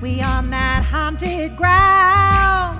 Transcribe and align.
We 0.00 0.20
on 0.22 0.50
that 0.50 0.84
haunted 0.84 1.56
ground. 1.56 2.78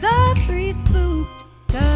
The 0.00 0.40
three 0.44 0.72
spooked 0.72 1.44
girls. 1.70 1.86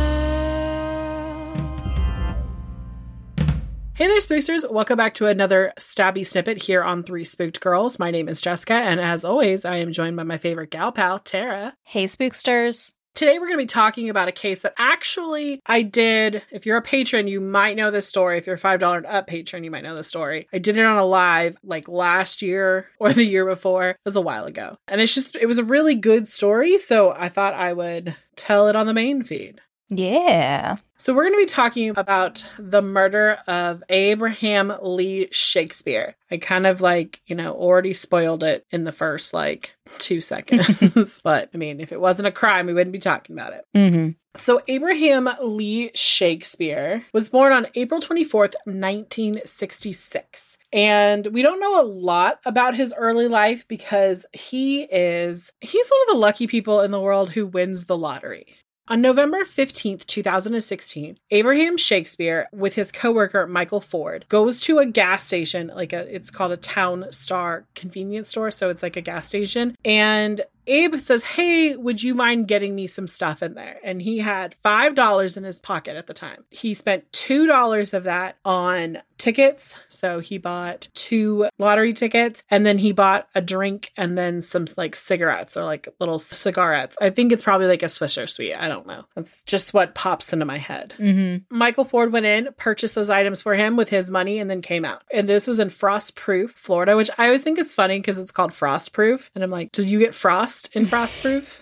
Hey 3.95 4.07
there, 4.07 4.21
spooksters. 4.21 4.71
Welcome 4.71 4.97
back 4.97 5.15
to 5.15 5.27
another 5.27 5.73
stabby 5.77 6.25
snippet 6.25 6.63
here 6.63 6.85
on 6.85 7.03
Three 7.03 7.25
Spooked 7.25 7.61
Girls. 7.61 7.99
My 7.99 8.13
name 8.13 8.29
is 8.29 8.41
Jessica, 8.41 8.75
and 8.75 9.01
as 9.01 9.25
always, 9.25 9.65
I 9.65 9.79
am 9.79 9.91
joined 9.91 10.17
by 10.17 10.23
my 10.23 10.39
favorite 10.39 10.71
gal 10.71 10.93
pal, 10.93 11.19
Tara. 11.19 11.75
Hey, 11.83 12.05
spooksters. 12.05 12.93
Today, 13.15 13.39
we're 13.39 13.47
going 13.47 13.59
to 13.59 13.65
be 13.65 13.67
talking 13.67 14.09
about 14.09 14.29
a 14.29 14.33
case 14.33 14.63
that 14.63 14.75
actually 14.79 15.61
I 15.67 15.83
did. 15.83 16.43
If 16.51 16.65
you're 16.65 16.79
a 16.79 16.83
patron, 16.83 17.27
you 17.27 17.41
might 17.41 17.77
know 17.77 17.91
this 17.91 18.07
story. 18.07 18.39
If 18.39 18.47
you're 18.47 18.57
a 18.57 18.59
$5 18.59 18.97
and 18.97 19.07
up 19.07 19.27
patron, 19.27 19.65
you 19.65 19.71
might 19.71 19.83
know 19.83 19.95
this 19.95 20.09
story. 20.09 20.47
I 20.53 20.59
did 20.59 20.79
it 20.79 20.85
on 20.85 20.97
a 20.97 21.05
live 21.05 21.59
like 21.63 21.89
last 21.89 22.41
year 22.41 22.89
or 22.99 23.13
the 23.13 23.25
year 23.25 23.45
before. 23.45 23.91
It 23.91 23.99
was 24.05 24.17
a 24.17 24.21
while 24.21 24.47
ago. 24.47 24.79
And 24.89 25.01
it's 25.01 25.15
just, 25.15 25.37
it 25.37 25.47
was 25.47 25.59
a 25.59 25.65
really 25.65 25.97
good 25.97 26.29
story. 26.29 26.79
So 26.79 27.13
I 27.13 27.29
thought 27.29 27.55
I 27.55 27.73
would 27.73 28.15
tell 28.37 28.69
it 28.69 28.77
on 28.77 28.87
the 28.87 28.95
main 28.95 29.23
feed. 29.23 29.61
Yeah. 29.91 30.77
So, 30.97 31.15
we're 31.15 31.25
going 31.25 31.35
to 31.35 31.39
be 31.39 31.47
talking 31.47 31.91
about 31.97 32.45
the 32.59 32.83
murder 32.83 33.39
of 33.47 33.83
Abraham 33.89 34.73
Lee 34.83 35.29
Shakespeare. 35.33 36.15
I 36.31 36.37
kind 36.37 36.67
of 36.67 36.81
like, 36.81 37.23
you 37.27 37.35
know, 37.35 37.53
already 37.53 37.95
spoiled 37.95 38.45
it 38.45 38.67
in 38.71 38.85
the 38.85 38.93
first 38.93 39.33
like 39.33 39.75
two 39.99 40.21
seconds. 40.21 41.21
but 41.25 41.49
I 41.55 41.57
mean, 41.57 41.81
if 41.81 41.91
it 41.91 42.01
wasn't 42.01 42.29
a 42.29 42.33
crime, 42.33 42.67
we 42.67 42.75
wouldn't 42.75 42.93
be 42.93 42.99
talking 42.99 43.35
about 43.35 43.55
it. 43.55 43.65
Mm-hmm. 43.75 44.11
So, 44.37 44.61
Abraham 44.69 45.29
Lee 45.43 45.91
Shakespeare 45.95 47.05
was 47.13 47.31
born 47.31 47.53
on 47.53 47.67
April 47.75 48.01
24th, 48.01 48.55
1966. 48.65 50.59
And 50.73 51.27
we 51.29 51.43
don't 51.43 51.59
know 51.61 51.81
a 51.81 51.83
lot 51.83 52.39
about 52.45 52.77
his 52.77 52.95
early 52.97 53.27
life 53.27 53.67
because 53.67 54.25
he 54.33 54.83
is, 54.83 55.53
he's 55.61 55.89
one 55.89 56.01
of 56.03 56.09
the 56.13 56.21
lucky 56.21 56.47
people 56.47 56.81
in 56.83 56.93
the 56.93 57.01
world 57.01 57.31
who 57.31 57.47
wins 57.47 57.87
the 57.87 57.99
lottery. 57.99 58.55
On 58.91 59.01
November 59.01 59.45
15th, 59.45 60.05
2016, 60.07 61.17
Abraham 61.31 61.77
Shakespeare 61.77 62.49
with 62.53 62.75
his 62.75 62.91
coworker 62.91 63.47
Michael 63.47 63.81
Ford 63.81 64.25
goes 64.29 64.59
to 64.63 64.81
a 64.81 64.85
gas 64.85 65.25
station, 65.25 65.71
like 65.77 65.93
a 65.93 66.13
it's 66.13 66.29
called 66.29 66.51
a 66.51 66.57
Town 66.57 67.07
Star 67.13 67.67
convenience 67.77 68.31
store, 68.31 68.51
so 68.51 68.69
it's 68.69 68.83
like 68.83 68.97
a 68.97 69.01
gas 69.01 69.29
station, 69.29 69.77
and 69.85 70.41
Abe 70.67 70.99
says, 70.99 71.23
Hey, 71.23 71.77
would 71.77 72.03
you 72.03 72.15
mind 72.15 72.49
getting 72.49 72.75
me 72.75 72.87
some 72.87 73.07
stuff 73.07 73.43
in 73.43 73.55
there? 73.55 73.79
And 73.83 74.01
he 74.01 74.19
had 74.19 74.55
$5 74.65 75.37
in 75.37 75.45
his 75.45 75.61
pocket 75.61 75.97
at 75.97 76.07
the 76.07 76.15
time. 76.15 76.45
He 76.51 76.75
spent 76.75 77.11
$2 77.13 77.95
of 77.95 78.05
that 78.05 78.37
on 78.45 79.03
tickets. 79.21 79.77
So 79.89 80.21
he 80.21 80.39
bought 80.39 80.89
two 80.95 81.49
lottery 81.59 81.93
tickets 81.93 82.43
and 82.51 82.65
then 82.65 82.79
he 82.79 82.93
bought 82.93 83.29
a 83.35 83.43
drink 83.43 83.93
and 83.97 84.17
then 84.17 84.41
some 84.41 84.65
like 84.77 84.97
cigarettes 84.97 85.57
or 85.57 85.65
like 85.65 85.89
little 86.01 86.19
cigarettes. 86.19 86.97
I 87.01 87.11
think 87.11 87.31
it's 87.31 87.45
probably 87.45 87.67
like 87.67 87.83
a 87.83 87.87
Swisher 87.87 88.29
sweet. 88.29 88.55
I 88.55 88.69
don't 88.69 88.87
know. 88.87 89.05
That's 89.15 89.45
just 89.45 89.75
what 89.75 89.95
pops 89.95 90.33
into 90.33 90.47
my 90.47 90.57
head. 90.57 90.95
Mm-hmm. 90.99 91.55
Michael 91.55 91.85
Ford 91.85 92.13
went 92.13 92.27
in, 92.27 92.49
purchased 92.57 92.95
those 92.95 93.11
items 93.11 93.43
for 93.43 93.55
him 93.55 93.77
with 93.77 93.91
his 93.91 94.11
money, 94.11 94.39
and 94.39 94.51
then 94.51 94.63
came 94.63 94.87
out. 94.87 95.03
And 95.13 95.29
this 95.29 95.47
was 95.47 95.59
in 95.59 95.69
Frostproof, 95.69 96.53
Florida, 96.53 96.97
which 96.97 97.11
I 97.19 97.27
always 97.27 97.43
think 97.43 97.59
is 97.59 97.75
funny 97.75 97.99
because 97.99 98.19
it's 98.19 98.31
called 98.31 98.53
Frostproof. 98.53 99.31
And 99.35 99.45
I'm 99.45 99.51
like, 99.51 99.73
do 99.73 99.87
you 99.87 99.99
get 99.99 100.15
frost 100.15 100.50
in 100.75 100.87
Frostproof? 100.87 101.61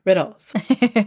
Riddles. 0.04 0.52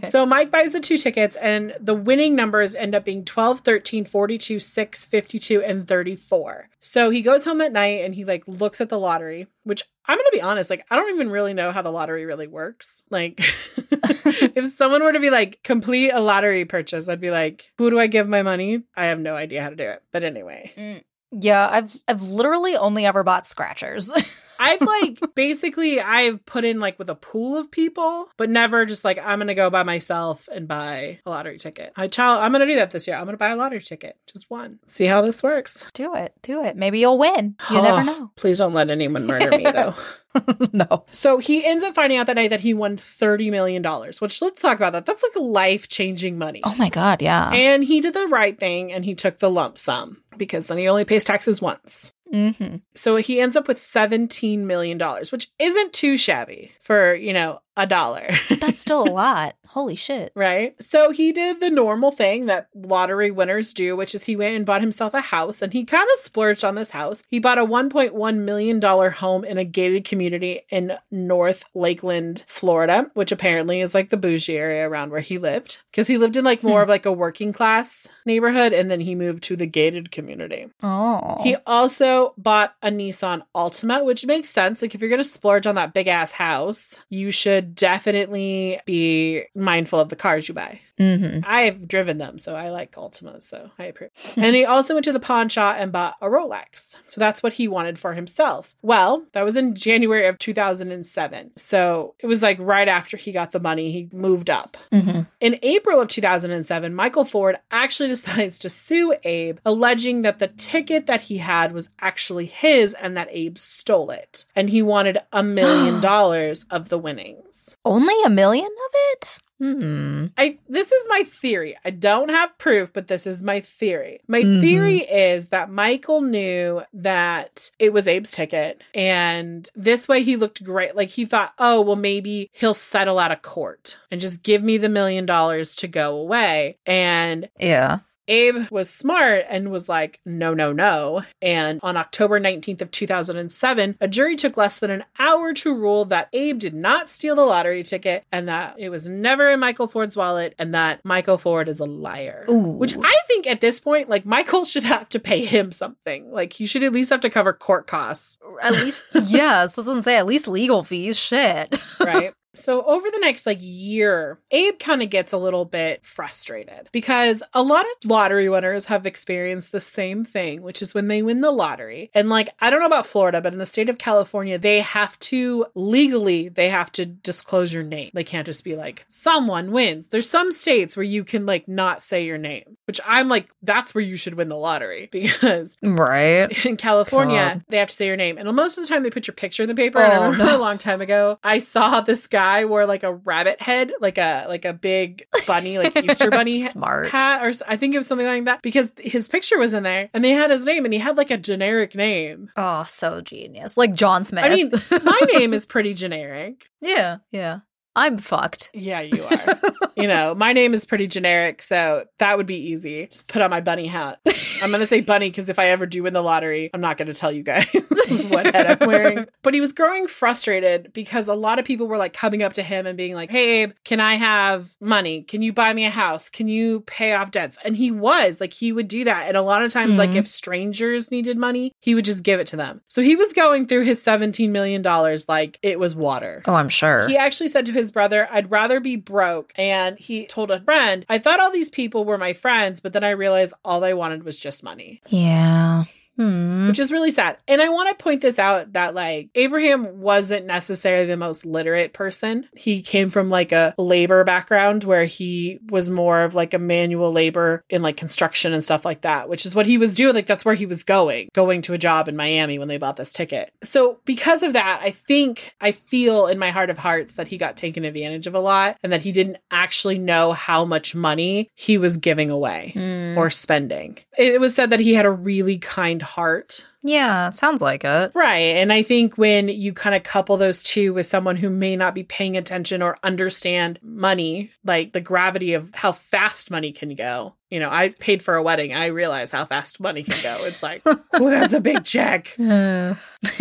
so 0.10 0.26
Mike 0.26 0.50
buys 0.50 0.72
the 0.72 0.80
two 0.80 0.98
tickets, 0.98 1.36
and 1.36 1.74
the 1.80 1.94
winning 1.94 2.34
numbers 2.34 2.74
end 2.74 2.94
up 2.94 3.04
being 3.04 3.24
12, 3.24 3.60
13, 3.60 4.04
42, 4.04 4.58
6, 4.58 5.06
52, 5.06 5.62
and 5.62 5.86
34. 5.86 6.68
So 6.80 7.10
he 7.10 7.22
goes 7.22 7.44
home 7.44 7.60
at 7.60 7.72
night 7.72 8.04
and 8.04 8.14
he 8.14 8.24
like 8.24 8.44
looks 8.46 8.80
at 8.80 8.88
the 8.88 8.98
lottery, 8.98 9.46
which 9.64 9.82
I'm 10.06 10.16
going 10.16 10.26
to 10.26 10.32
be 10.32 10.42
honest, 10.42 10.70
like 10.70 10.86
I 10.90 10.96
don't 10.96 11.10
even 11.10 11.30
really 11.30 11.54
know 11.54 11.72
how 11.72 11.82
the 11.82 11.90
lottery 11.90 12.24
really 12.24 12.46
works. 12.46 13.04
Like 13.10 13.40
if 13.90 14.66
someone 14.66 15.02
were 15.02 15.12
to 15.12 15.20
be 15.20 15.30
like 15.30 15.62
complete 15.64 16.10
a 16.10 16.20
lottery 16.20 16.64
purchase, 16.64 17.08
I'd 17.08 17.20
be 17.20 17.30
like, 17.30 17.72
who 17.78 17.90
do 17.90 17.98
I 17.98 18.06
give 18.06 18.28
my 18.28 18.42
money? 18.42 18.84
I 18.96 19.06
have 19.06 19.18
no 19.18 19.34
idea 19.36 19.62
how 19.62 19.70
to 19.70 19.76
do 19.76 19.88
it. 19.88 20.02
But 20.12 20.22
anyway, 20.22 20.72
Mm. 20.76 21.02
Yeah, 21.30 21.68
I've 21.70 21.94
I've 22.06 22.22
literally 22.22 22.76
only 22.76 23.04
ever 23.04 23.22
bought 23.22 23.46
scratchers. 23.46 24.12
I've 24.58 24.80
like 24.80 25.18
basically 25.34 26.00
I've 26.00 26.44
put 26.46 26.64
in 26.64 26.78
like 26.80 26.98
with 26.98 27.08
a 27.10 27.14
pool 27.14 27.56
of 27.56 27.70
people, 27.70 28.28
but 28.36 28.50
never 28.50 28.84
just 28.86 29.04
like 29.04 29.18
I'm 29.18 29.38
gonna 29.38 29.54
go 29.54 29.70
by 29.70 29.82
myself 29.82 30.48
and 30.52 30.66
buy 30.68 31.20
a 31.24 31.30
lottery 31.30 31.58
ticket. 31.58 31.92
I 31.96 32.08
child 32.08 32.42
I'm 32.42 32.52
gonna 32.52 32.66
do 32.66 32.76
that 32.76 32.90
this 32.90 33.06
year. 33.06 33.16
I'm 33.16 33.24
gonna 33.24 33.36
buy 33.36 33.50
a 33.50 33.56
lottery 33.56 33.82
ticket, 33.82 34.16
just 34.32 34.50
one. 34.50 34.78
See 34.86 35.04
how 35.06 35.22
this 35.22 35.42
works. 35.42 35.88
do 35.94 36.14
it, 36.14 36.32
do 36.42 36.62
it. 36.64 36.76
Maybe 36.76 36.98
you'll 36.98 37.18
win. 37.18 37.56
You 37.70 37.82
never 37.82 38.00
Oh, 38.00 38.04
know. 38.18 38.30
Please 38.36 38.58
don't 38.58 38.74
let 38.74 38.90
anyone 38.90 39.26
murder 39.26 39.50
me 39.56 39.64
though. 39.64 39.94
no. 40.72 41.04
So 41.10 41.38
he 41.38 41.64
ends 41.64 41.82
up 41.84 41.94
finding 41.94 42.18
out 42.18 42.26
that 42.26 42.36
night 42.36 42.50
that 42.50 42.60
he 42.60 42.74
won 42.74 42.96
$30 42.98 43.50
million, 43.50 43.82
which 44.20 44.42
let's 44.42 44.60
talk 44.62 44.76
about 44.76 44.92
that. 44.92 45.06
That's 45.06 45.22
like 45.22 45.32
life 45.36 45.88
changing 45.88 46.38
money. 46.38 46.60
Oh 46.64 46.74
my 46.76 46.90
god, 46.90 47.22
yeah. 47.22 47.50
And 47.52 47.82
he 47.82 48.00
did 48.00 48.14
the 48.14 48.26
right 48.28 48.58
thing 48.58 48.92
and 48.92 49.04
he 49.04 49.14
took 49.14 49.38
the 49.38 49.50
lump 49.50 49.78
sum 49.78 50.22
because 50.36 50.66
then 50.66 50.78
he 50.78 50.86
only 50.88 51.04
pays 51.04 51.24
taxes 51.24 51.60
once. 51.60 52.12
Mm-hmm. 52.32 52.76
So 52.94 53.16
he 53.16 53.40
ends 53.40 53.56
up 53.56 53.68
with 53.68 53.78
$17 53.78 54.58
million, 54.58 54.98
which 55.30 55.50
isn't 55.58 55.92
too 55.92 56.16
shabby 56.16 56.72
for, 56.80 57.14
you 57.14 57.32
know, 57.32 57.60
a 57.78 57.86
dollar. 57.86 58.28
That's 58.60 58.80
still 58.80 59.04
a 59.04 59.10
lot. 59.10 59.54
Holy 59.68 59.94
shit. 59.94 60.32
Right. 60.34 60.74
So 60.82 61.12
he 61.12 61.30
did 61.32 61.60
the 61.60 61.70
normal 61.70 62.10
thing 62.10 62.46
that 62.46 62.68
lottery 62.74 63.30
winners 63.30 63.72
do, 63.72 63.96
which 63.96 64.14
is 64.14 64.24
he 64.24 64.34
went 64.34 64.56
and 64.56 64.66
bought 64.66 64.80
himself 64.80 65.14
a 65.14 65.20
house 65.20 65.62
and 65.62 65.72
he 65.72 65.84
kind 65.84 66.08
of 66.12 66.20
splurged 66.20 66.64
on 66.64 66.74
this 66.74 66.90
house. 66.90 67.22
He 67.28 67.38
bought 67.38 67.58
a 67.58 67.64
$1.1 67.64 68.36
million 68.38 68.82
home 68.82 69.44
in 69.44 69.58
a 69.58 69.64
gated 69.64 70.04
community 70.04 70.62
in 70.70 70.98
North 71.12 71.64
Lakeland, 71.72 72.42
Florida, 72.48 73.10
which 73.14 73.30
apparently 73.30 73.80
is 73.80 73.94
like 73.94 74.10
the 74.10 74.16
bougie 74.16 74.56
area 74.56 74.88
around 74.88 75.12
where 75.12 75.20
he 75.20 75.38
lived. 75.38 75.80
Because 75.92 76.08
he 76.08 76.18
lived 76.18 76.36
in 76.36 76.44
like 76.44 76.64
more 76.64 76.80
hmm. 76.80 76.82
of 76.82 76.88
like 76.88 77.06
a 77.06 77.12
working 77.12 77.52
class 77.52 78.08
neighborhood 78.26 78.72
and 78.72 78.90
then 78.90 79.00
he 79.00 79.14
moved 79.14 79.44
to 79.44 79.54
the 79.54 79.66
gated 79.66 80.10
community. 80.10 80.66
Oh. 80.82 81.38
He 81.44 81.54
also 81.64 82.34
bought 82.36 82.74
a 82.82 82.90
Nissan 82.90 83.42
Altima, 83.54 84.04
which 84.04 84.26
makes 84.26 84.50
sense. 84.50 84.82
Like 84.82 84.96
if 84.96 85.00
you're 85.00 85.10
going 85.10 85.18
to 85.18 85.24
splurge 85.24 85.66
on 85.66 85.76
that 85.76 85.94
big 85.94 86.08
ass 86.08 86.32
house, 86.32 86.98
you 87.08 87.30
should 87.30 87.67
definitely 87.74 88.80
be 88.86 89.44
mindful 89.54 89.98
of 89.98 90.08
the 90.08 90.16
cars 90.16 90.48
you 90.48 90.54
buy. 90.54 90.80
hmm 90.98 91.40
I've 91.44 91.88
driven 91.88 92.18
them, 92.18 92.38
so 92.38 92.54
I 92.54 92.70
like 92.70 92.92
Altimas, 92.92 93.42
so 93.44 93.70
I 93.78 93.84
approve. 93.84 94.10
and 94.36 94.54
he 94.54 94.64
also 94.64 94.94
went 94.94 95.04
to 95.04 95.12
the 95.12 95.20
pawn 95.20 95.48
shop 95.48 95.76
and 95.78 95.92
bought 95.92 96.16
a 96.20 96.26
Rolex. 96.26 96.96
So 97.08 97.18
that's 97.20 97.42
what 97.42 97.54
he 97.54 97.68
wanted 97.68 97.98
for 97.98 98.14
himself. 98.14 98.74
Well, 98.82 99.24
that 99.32 99.44
was 99.44 99.56
in 99.56 99.74
January 99.74 100.26
of 100.26 100.38
2007. 100.38 101.52
So 101.56 102.14
it 102.20 102.26
was 102.26 102.42
like 102.42 102.58
right 102.60 102.88
after 102.88 103.16
he 103.16 103.32
got 103.32 103.52
the 103.52 103.60
money, 103.60 103.90
he 103.90 104.08
moved 104.12 104.50
up. 104.50 104.76
hmm 104.92 105.20
In 105.40 105.58
April 105.62 106.00
of 106.00 106.08
2007, 106.08 106.94
Michael 106.94 107.24
Ford 107.24 107.58
actually 107.70 108.08
decides 108.16 108.58
to 108.60 108.68
sue 108.68 109.14
Abe, 109.24 109.58
alleging 109.64 110.22
that 110.22 110.38
the 110.38 110.48
ticket 110.48 111.06
that 111.06 111.22
he 111.22 111.38
had 111.38 111.72
was 111.72 111.90
actually 112.00 112.46
his 112.46 112.94
and 112.94 113.16
that 113.16 113.28
Abe 113.30 113.56
stole 113.58 114.10
it. 114.10 114.44
And 114.56 114.70
he 114.70 114.82
wanted 114.82 115.18
a 115.32 115.42
million 115.42 116.00
dollars 116.12 116.64
of 116.70 116.88
the 116.88 116.98
winnings. 116.98 117.57
Only 117.84 118.14
a 118.24 118.30
million 118.30 118.66
of 118.66 118.94
it? 119.12 119.38
Hmm. 119.60 120.26
I 120.38 120.56
this 120.68 120.92
is 120.92 121.04
my 121.08 121.24
theory. 121.24 121.76
I 121.84 121.90
don't 121.90 122.28
have 122.28 122.56
proof, 122.58 122.92
but 122.92 123.08
this 123.08 123.26
is 123.26 123.42
my 123.42 123.58
theory. 123.60 124.20
My 124.28 124.42
Mhm. 124.42 124.60
theory 124.60 124.98
is 124.98 125.48
that 125.48 125.68
Michael 125.68 126.20
knew 126.20 126.82
that 126.92 127.68
it 127.80 127.92
was 127.92 128.06
Abe's 128.06 128.30
ticket 128.30 128.82
and 128.94 129.68
this 129.74 130.06
way 130.06 130.22
he 130.22 130.36
looked 130.36 130.62
great. 130.62 130.94
Like 130.94 131.08
he 131.10 131.24
thought, 131.24 131.54
"Oh, 131.58 131.80
well 131.80 131.96
maybe 131.96 132.50
he'll 132.52 132.72
settle 132.74 133.18
out 133.18 133.32
of 133.32 133.42
court 133.42 133.98
and 134.12 134.20
just 134.20 134.44
give 134.44 134.62
me 134.62 134.78
the 134.78 134.88
million 134.88 135.26
dollars 135.26 135.74
to 135.76 135.88
go 135.88 136.14
away." 136.16 136.76
And 136.86 137.48
Yeah. 137.58 137.98
Abe 138.28 138.66
was 138.70 138.90
smart 138.90 139.44
and 139.48 139.70
was 139.70 139.88
like, 139.88 140.20
no, 140.24 140.54
no, 140.54 140.72
no. 140.72 141.24
And 141.42 141.80
on 141.82 141.96
October 141.96 142.38
19th 142.40 142.82
of 142.82 142.90
2007, 142.90 143.96
a 144.00 144.08
jury 144.08 144.36
took 144.36 144.56
less 144.56 144.78
than 144.78 144.90
an 144.90 145.04
hour 145.18 145.52
to 145.54 145.74
rule 145.74 146.04
that 146.06 146.28
Abe 146.32 146.58
did 146.58 146.74
not 146.74 147.08
steal 147.08 147.34
the 147.34 147.44
lottery 147.44 147.82
ticket 147.82 148.24
and 148.30 148.48
that 148.48 148.76
it 148.78 148.90
was 148.90 149.08
never 149.08 149.50
in 149.50 149.60
Michael 149.60 149.88
Ford's 149.88 150.16
wallet 150.16 150.54
and 150.58 150.74
that 150.74 151.04
Michael 151.04 151.38
Ford 151.38 151.68
is 151.68 151.80
a 151.80 151.86
liar. 151.86 152.44
Ooh. 152.48 152.58
Which 152.58 152.94
I 152.96 153.18
think 153.26 153.46
at 153.46 153.60
this 153.60 153.80
point, 153.80 154.08
like 154.08 154.26
Michael 154.26 154.64
should 154.64 154.84
have 154.84 155.08
to 155.10 155.18
pay 155.18 155.44
him 155.44 155.72
something. 155.72 156.30
Like 156.30 156.52
he 156.52 156.66
should 156.66 156.82
at 156.82 156.92
least 156.92 157.10
have 157.10 157.20
to 157.20 157.30
cover 157.30 157.52
court 157.52 157.86
costs, 157.86 158.38
At 158.62 158.72
least, 158.72 159.04
yes, 159.26 159.76
I 159.76 159.80
was 159.80 159.86
gonna 159.86 160.02
say 160.02 160.16
at 160.16 160.26
least 160.26 160.46
legal 160.48 160.84
fees. 160.84 161.18
Shit. 161.18 161.80
right? 162.00 162.34
So 162.54 162.82
over 162.84 163.08
the 163.10 163.18
next 163.20 163.46
like 163.46 163.58
year, 163.60 164.38
Abe 164.50 164.78
kind 164.78 165.02
of 165.02 165.10
gets 165.10 165.32
a 165.32 165.38
little 165.38 165.64
bit 165.64 166.04
frustrated 166.04 166.88
because 166.92 167.42
a 167.52 167.62
lot 167.62 167.84
of 167.84 168.08
lottery 168.10 168.48
winners 168.48 168.86
have 168.86 169.06
experienced 169.06 169.70
the 169.70 169.80
same 169.80 170.24
thing, 170.24 170.62
which 170.62 170.82
is 170.82 170.94
when 170.94 171.08
they 171.08 171.22
win 171.22 171.40
the 171.40 171.50
lottery. 171.52 172.10
And 172.14 172.28
like 172.28 172.48
I 172.60 172.70
don't 172.70 172.80
know 172.80 172.86
about 172.86 173.06
Florida, 173.06 173.40
but 173.40 173.52
in 173.52 173.58
the 173.58 173.66
state 173.66 173.88
of 173.88 173.98
California, 173.98 174.58
they 174.58 174.80
have 174.80 175.18
to 175.20 175.66
legally 175.74 176.48
they 176.48 176.68
have 176.68 176.90
to 176.92 177.04
disclose 177.06 177.72
your 177.72 177.82
name. 177.84 178.10
They 178.14 178.24
can't 178.24 178.46
just 178.46 178.64
be 178.64 178.74
like 178.74 179.04
someone 179.08 179.70
wins. 179.70 180.08
There's 180.08 180.28
some 180.28 180.50
states 180.52 180.96
where 180.96 181.04
you 181.04 181.24
can 181.24 181.46
like 181.46 181.68
not 181.68 182.02
say 182.02 182.24
your 182.24 182.38
name, 182.38 182.76
which 182.86 183.00
I'm 183.06 183.28
like 183.28 183.50
that's 183.62 183.94
where 183.94 184.02
you 184.02 184.16
should 184.16 184.34
win 184.34 184.48
the 184.48 184.56
lottery 184.56 185.08
because 185.12 185.76
right. 185.82 186.64
in 186.64 186.76
California, 186.76 187.36
God. 187.54 187.64
they 187.68 187.76
have 187.76 187.88
to 187.90 187.94
say 187.94 188.06
your 188.06 188.16
name. 188.16 188.38
And 188.38 188.50
most 188.56 188.78
of 188.78 188.84
the 188.84 188.88
time, 188.88 189.02
they 189.02 189.10
put 189.10 189.26
your 189.26 189.34
picture 189.34 189.62
in 189.62 189.68
the 189.68 189.74
paper. 189.74 189.98
and 189.98 190.12
I 190.12 190.16
Oh, 190.16 190.22
remember 190.30 190.44
no. 190.46 190.56
a 190.56 190.58
long 190.58 190.78
time 190.78 191.00
ago, 191.00 191.38
I 191.44 191.58
saw 191.58 192.00
this 192.00 192.26
guy 192.26 192.37
wore 192.64 192.86
like 192.86 193.02
a 193.02 193.14
rabbit 193.14 193.60
head, 193.60 193.92
like 194.00 194.18
a 194.18 194.46
like 194.48 194.64
a 194.64 194.72
big 194.72 195.24
bunny, 195.46 195.78
like 195.78 195.96
Easter 195.96 196.30
bunny 196.30 196.62
Smart. 196.68 197.08
hat, 197.08 197.44
or 197.44 197.52
I 197.66 197.76
think 197.76 197.94
it 197.94 197.98
was 197.98 198.06
something 198.06 198.26
like 198.26 198.44
that, 198.46 198.62
because 198.62 198.90
his 198.98 199.28
picture 199.28 199.58
was 199.58 199.72
in 199.74 199.82
there, 199.82 200.08
and 200.14 200.24
they 200.24 200.30
had 200.30 200.50
his 200.50 200.64
name, 200.66 200.84
and 200.84 200.94
he 200.94 201.00
had 201.00 201.16
like 201.16 201.30
a 201.30 201.36
generic 201.36 201.94
name. 201.94 202.50
Oh, 202.56 202.84
so 202.84 203.20
genius. 203.20 203.76
Like 203.76 203.94
John 203.94 204.24
Smith. 204.24 204.44
I 204.44 204.48
mean, 204.48 204.70
my 205.04 205.20
name 205.34 205.52
is 205.58 205.66
pretty 205.66 205.94
generic. 205.94 206.68
yeah, 206.80 207.18
yeah. 207.30 207.60
I'm 207.98 208.18
fucked. 208.18 208.70
Yeah, 208.74 209.00
you 209.00 209.24
are. 209.24 209.58
you 209.96 210.06
know, 210.06 210.34
my 210.36 210.52
name 210.52 210.72
is 210.74 210.86
pretty 210.86 211.06
generic, 211.08 211.62
so 211.62 212.04
that 212.18 212.36
would 212.36 212.46
be 212.46 212.56
easy. 212.70 213.06
Just 213.08 213.28
put 213.28 213.42
on 213.42 213.50
my 213.50 213.60
bunny 213.60 213.86
hat. 213.86 214.20
I'm 214.62 214.70
going 214.70 214.80
to 214.80 214.86
say 214.86 215.00
bunny 215.00 215.28
because 215.30 215.48
if 215.48 215.58
I 215.58 215.66
ever 215.68 215.86
do 215.86 216.02
win 216.04 216.12
the 216.12 216.22
lottery, 216.22 216.70
I'm 216.72 216.80
not 216.80 216.96
going 216.96 217.08
to 217.08 217.14
tell 217.14 217.32
you 217.32 217.42
guys 217.42 217.66
what 218.28 218.46
head 218.54 218.80
I'm 218.80 218.86
wearing. 218.88 219.26
But 219.42 219.54
he 219.54 219.60
was 219.62 219.72
growing 219.72 220.08
frustrated 220.08 220.92
because 220.92 221.26
a 221.26 221.34
lot 221.34 221.58
of 221.58 221.64
people 221.64 221.86
were 221.86 221.96
like 221.96 222.12
coming 222.12 222.42
up 222.42 222.52
to 222.54 222.62
him 222.62 222.86
and 222.86 222.98
being 222.98 223.14
like, 223.14 223.30
Hey, 223.30 223.62
Abe, 223.62 223.72
can 223.84 223.98
I 223.98 224.16
have 224.16 224.74
money? 224.80 225.22
Can 225.22 225.40
you 225.42 225.52
buy 225.54 225.72
me 225.72 225.86
a 225.86 225.90
house? 225.90 226.28
Can 226.28 226.48
you 226.48 226.80
pay 226.82 227.14
off 227.14 227.30
debts? 227.30 227.56
And 227.64 227.74
he 227.74 227.90
was 227.90 228.40
like, 228.42 228.52
he 228.52 228.72
would 228.72 228.88
do 228.88 229.04
that. 229.04 229.26
And 229.26 229.36
a 229.38 229.42
lot 229.42 229.62
of 229.62 229.72
times, 229.72 229.96
like, 229.96 230.10
Mhm. 230.10 230.16
if 230.16 230.26
strangers 230.26 231.10
needed 231.10 231.38
money, 231.38 231.72
he 231.80 231.94
would 231.94 232.04
just 232.04 232.22
give 232.24 232.40
it 232.40 232.46
to 232.48 232.56
them. 232.56 232.82
So 232.88 233.00
he 233.00 233.16
was 233.16 233.32
going 233.32 233.66
through 233.66 233.84
his 233.84 234.02
$17 234.04 234.50
million 234.50 234.82
like 235.28 235.58
it 235.62 235.78
was 235.78 235.94
water. 235.94 236.42
Oh, 236.46 236.54
I'm 236.54 236.68
sure. 236.68 237.08
He 237.08 237.16
actually 237.16 237.48
said 237.48 237.64
to 237.66 237.72
his 237.72 237.87
brother, 237.90 238.28
I'd 238.30 238.50
rather 238.50 238.80
be 238.80 238.96
broke. 238.96 239.52
And 239.56 239.98
he 239.98 240.26
told 240.26 240.50
a 240.50 240.60
friend, 240.60 241.04
I 241.08 241.18
thought 241.18 241.40
all 241.40 241.50
these 241.50 241.70
people 241.70 242.04
were 242.04 242.18
my 242.18 242.32
friends, 242.32 242.80
but 242.80 242.92
then 242.92 243.04
I 243.04 243.10
realized 243.10 243.54
all 243.64 243.80
they 243.80 243.94
wanted 243.94 244.24
was 244.24 244.38
just 244.38 244.62
money, 244.62 245.00
yeah. 245.08 245.84
Hmm. 246.18 246.66
which 246.66 246.80
is 246.80 246.90
really 246.90 247.12
sad. 247.12 247.36
And 247.46 247.62
I 247.62 247.68
want 247.68 247.96
to 247.96 248.02
point 248.02 248.22
this 248.22 248.38
out 248.40 248.72
that, 248.72 248.92
like, 248.94 249.30
Abraham 249.36 250.00
wasn't 250.00 250.46
necessarily 250.46 251.06
the 251.06 251.16
most 251.16 251.46
literate 251.46 251.92
person. 251.92 252.48
He 252.56 252.82
came 252.82 253.08
from 253.08 253.30
like 253.30 253.52
a 253.52 253.72
labor 253.78 254.24
background 254.24 254.82
where 254.84 255.04
he 255.04 255.60
was 255.70 255.90
more 255.90 256.22
of 256.22 256.34
like 256.34 256.54
a 256.54 256.58
manual 256.58 257.12
labor 257.12 257.62
in 257.70 257.82
like 257.82 257.96
construction 257.96 258.52
and 258.52 258.64
stuff 258.64 258.84
like 258.84 259.02
that, 259.02 259.28
which 259.28 259.46
is 259.46 259.54
what 259.54 259.66
he 259.66 259.78
was 259.78 259.94
doing. 259.94 260.14
Like, 260.14 260.26
that's 260.26 260.44
where 260.44 260.56
he 260.56 260.66
was 260.66 260.82
going, 260.82 261.28
going 261.34 261.62
to 261.62 261.72
a 261.72 261.78
job 261.78 262.08
in 262.08 262.16
Miami 262.16 262.58
when 262.58 262.66
they 262.68 262.78
bought 262.78 262.96
this 262.96 263.12
ticket. 263.12 263.52
So, 263.62 264.00
because 264.04 264.42
of 264.42 264.54
that, 264.54 264.80
I 264.82 264.90
think 264.90 265.54
I 265.60 265.70
feel 265.70 266.26
in 266.26 266.38
my 266.38 266.50
heart 266.50 266.68
of 266.70 266.78
hearts 266.78 267.14
that 267.14 267.28
he 267.28 267.38
got 267.38 267.56
taken 267.56 267.84
advantage 267.84 268.26
of 268.26 268.34
a 268.34 268.40
lot 268.40 268.76
and 268.82 268.92
that 268.92 269.02
he 269.02 269.12
didn't 269.12 269.38
actually 269.52 269.98
know 269.98 270.32
how 270.32 270.64
much 270.64 270.94
money 270.96 271.48
he 271.54 271.78
was 271.78 271.96
giving 271.96 272.30
away 272.30 272.72
Hmm. 272.74 273.16
or 273.16 273.30
spending. 273.30 273.98
It 274.18 274.40
was 274.40 274.54
said 274.54 274.70
that 274.70 274.80
he 274.80 274.94
had 274.94 275.06
a 275.06 275.10
really 275.10 275.58
kind 275.58 276.02
heart. 276.08 276.66
Yeah, 276.82 277.30
sounds 277.30 277.60
like 277.60 277.84
it. 277.84 278.12
Right. 278.14 278.56
And 278.56 278.72
I 278.72 278.82
think 278.82 279.18
when 279.18 279.48
you 279.48 279.72
kind 279.72 279.94
of 279.94 280.02
couple 280.02 280.36
those 280.36 280.62
two 280.62 280.94
with 280.94 281.06
someone 281.06 281.36
who 281.36 281.50
may 281.50 281.76
not 281.76 281.94
be 281.94 282.02
paying 282.02 282.36
attention 282.36 282.82
or 282.82 282.96
understand 283.02 283.78
money, 283.82 284.50
like 284.64 284.92
the 284.92 285.00
gravity 285.00 285.52
of 285.52 285.70
how 285.74 285.92
fast 285.92 286.50
money 286.50 286.72
can 286.72 286.94
go. 286.94 287.34
You 287.50 287.60
know, 287.60 287.70
I 287.70 287.90
paid 287.90 288.22
for 288.22 288.34
a 288.34 288.42
wedding. 288.42 288.74
I 288.74 288.86
realize 288.86 289.32
how 289.32 289.44
fast 289.44 289.80
money 289.80 290.02
can 290.02 290.22
go. 290.22 290.44
It's 290.44 290.62
like, 290.62 290.82
oh, 290.86 291.30
that's 291.30 291.52
a 291.52 291.60
big 291.60 291.84
check. 291.84 292.36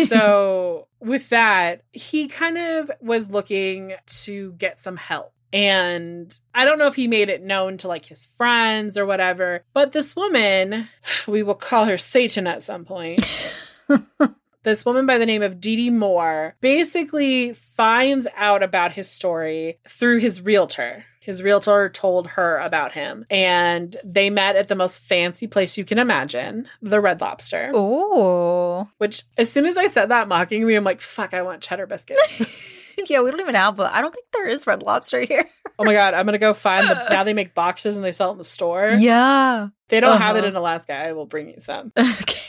So 0.07 0.87
with 0.99 1.29
that, 1.29 1.83
he 1.91 2.27
kind 2.27 2.57
of 2.57 2.91
was 2.99 3.29
looking 3.29 3.93
to 4.23 4.53
get 4.53 4.79
some 4.79 4.97
help. 4.97 5.33
And 5.53 6.37
I 6.53 6.65
don't 6.65 6.77
know 6.77 6.87
if 6.87 6.95
he 6.95 7.07
made 7.07 7.29
it 7.29 7.43
known 7.43 7.77
to 7.77 7.87
like 7.87 8.05
his 8.05 8.25
friends 8.37 8.97
or 8.97 9.05
whatever, 9.05 9.63
but 9.73 9.91
this 9.91 10.15
woman, 10.15 10.89
we 11.27 11.43
will 11.43 11.55
call 11.55 11.85
her 11.85 11.97
Satan 11.97 12.47
at 12.47 12.63
some 12.63 12.85
point. 12.85 13.21
this 14.63 14.85
woman 14.85 15.05
by 15.05 15.17
the 15.17 15.25
name 15.25 15.41
of 15.41 15.59
Dee 15.59 15.75
Dee 15.75 15.89
Moore 15.89 16.55
basically 16.61 17.53
finds 17.53 18.27
out 18.35 18.63
about 18.63 18.93
his 18.93 19.09
story 19.09 19.79
through 19.87 20.19
his 20.19 20.41
realtor. 20.41 21.05
His 21.21 21.43
realtor 21.43 21.89
told 21.89 22.27
her 22.27 22.57
about 22.59 22.93
him, 22.93 23.25
and 23.29 23.97
they 24.01 24.29
met 24.29 24.55
at 24.55 24.69
the 24.69 24.75
most 24.75 24.99
fancy 24.99 25.45
place 25.45 25.77
you 25.77 25.83
can 25.83 25.99
imagine, 25.99 26.69
the 26.81 27.01
Red 27.01 27.19
Lobster. 27.19 27.69
oh. 27.73 28.87
Which, 28.97 29.23
as 29.37 29.51
soon 29.51 29.65
as 29.65 29.75
I 29.75 29.87
said 29.87 30.05
that 30.05 30.29
mockingly, 30.29 30.75
I'm 30.75 30.85
like, 30.85 31.01
fuck, 31.01 31.33
I 31.33 31.41
want 31.41 31.61
cheddar 31.61 31.85
biscuits. 31.85 32.75
yeah, 33.05 33.21
we 33.21 33.31
don't 33.31 33.39
even 33.39 33.55
have, 33.55 33.75
but 33.75 33.91
I 33.93 34.01
don't 34.01 34.13
think 34.13 34.25
there 34.33 34.47
is 34.47 34.65
red 34.67 34.83
lobster 34.83 35.21
here. 35.21 35.45
oh 35.79 35.83
my 35.83 35.93
God, 35.93 36.13
I'm 36.13 36.25
going 36.25 36.33
to 36.33 36.39
go 36.39 36.53
find 36.53 36.87
the. 36.87 37.07
Now 37.11 37.23
they 37.23 37.33
make 37.33 37.53
boxes 37.53 37.95
and 37.95 38.03
they 38.05 38.11
sell 38.11 38.29
it 38.29 38.33
in 38.33 38.37
the 38.39 38.43
store. 38.43 38.89
yeah. 38.97 39.67
They 39.89 39.99
don't 39.99 40.19
have 40.19 40.35
it 40.35 40.39
Uh-huh. 40.39 40.47
in 40.49 40.55
Alaska. 40.55 40.93
I 40.93 41.13
will 41.13 41.25
bring 41.25 41.47
you 41.49 41.59
some. 41.59 41.91
Okay. 41.97 42.39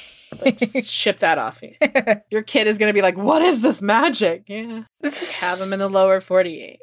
Like, 0.44 0.58
just 0.58 0.92
ship 0.92 1.20
that 1.20 1.38
off. 1.38 1.62
Your 2.30 2.42
kid 2.42 2.66
is 2.66 2.76
going 2.78 2.90
to 2.90 2.94
be 2.94 3.00
like, 3.02 3.16
what 3.16 3.40
is 3.42 3.62
this 3.62 3.80
magic? 3.80 4.44
Yeah. 4.46 4.82
Have 5.02 5.58
them 5.58 5.72
in 5.72 5.78
the 5.78 5.88
lower 5.92 6.20
48. 6.20 6.80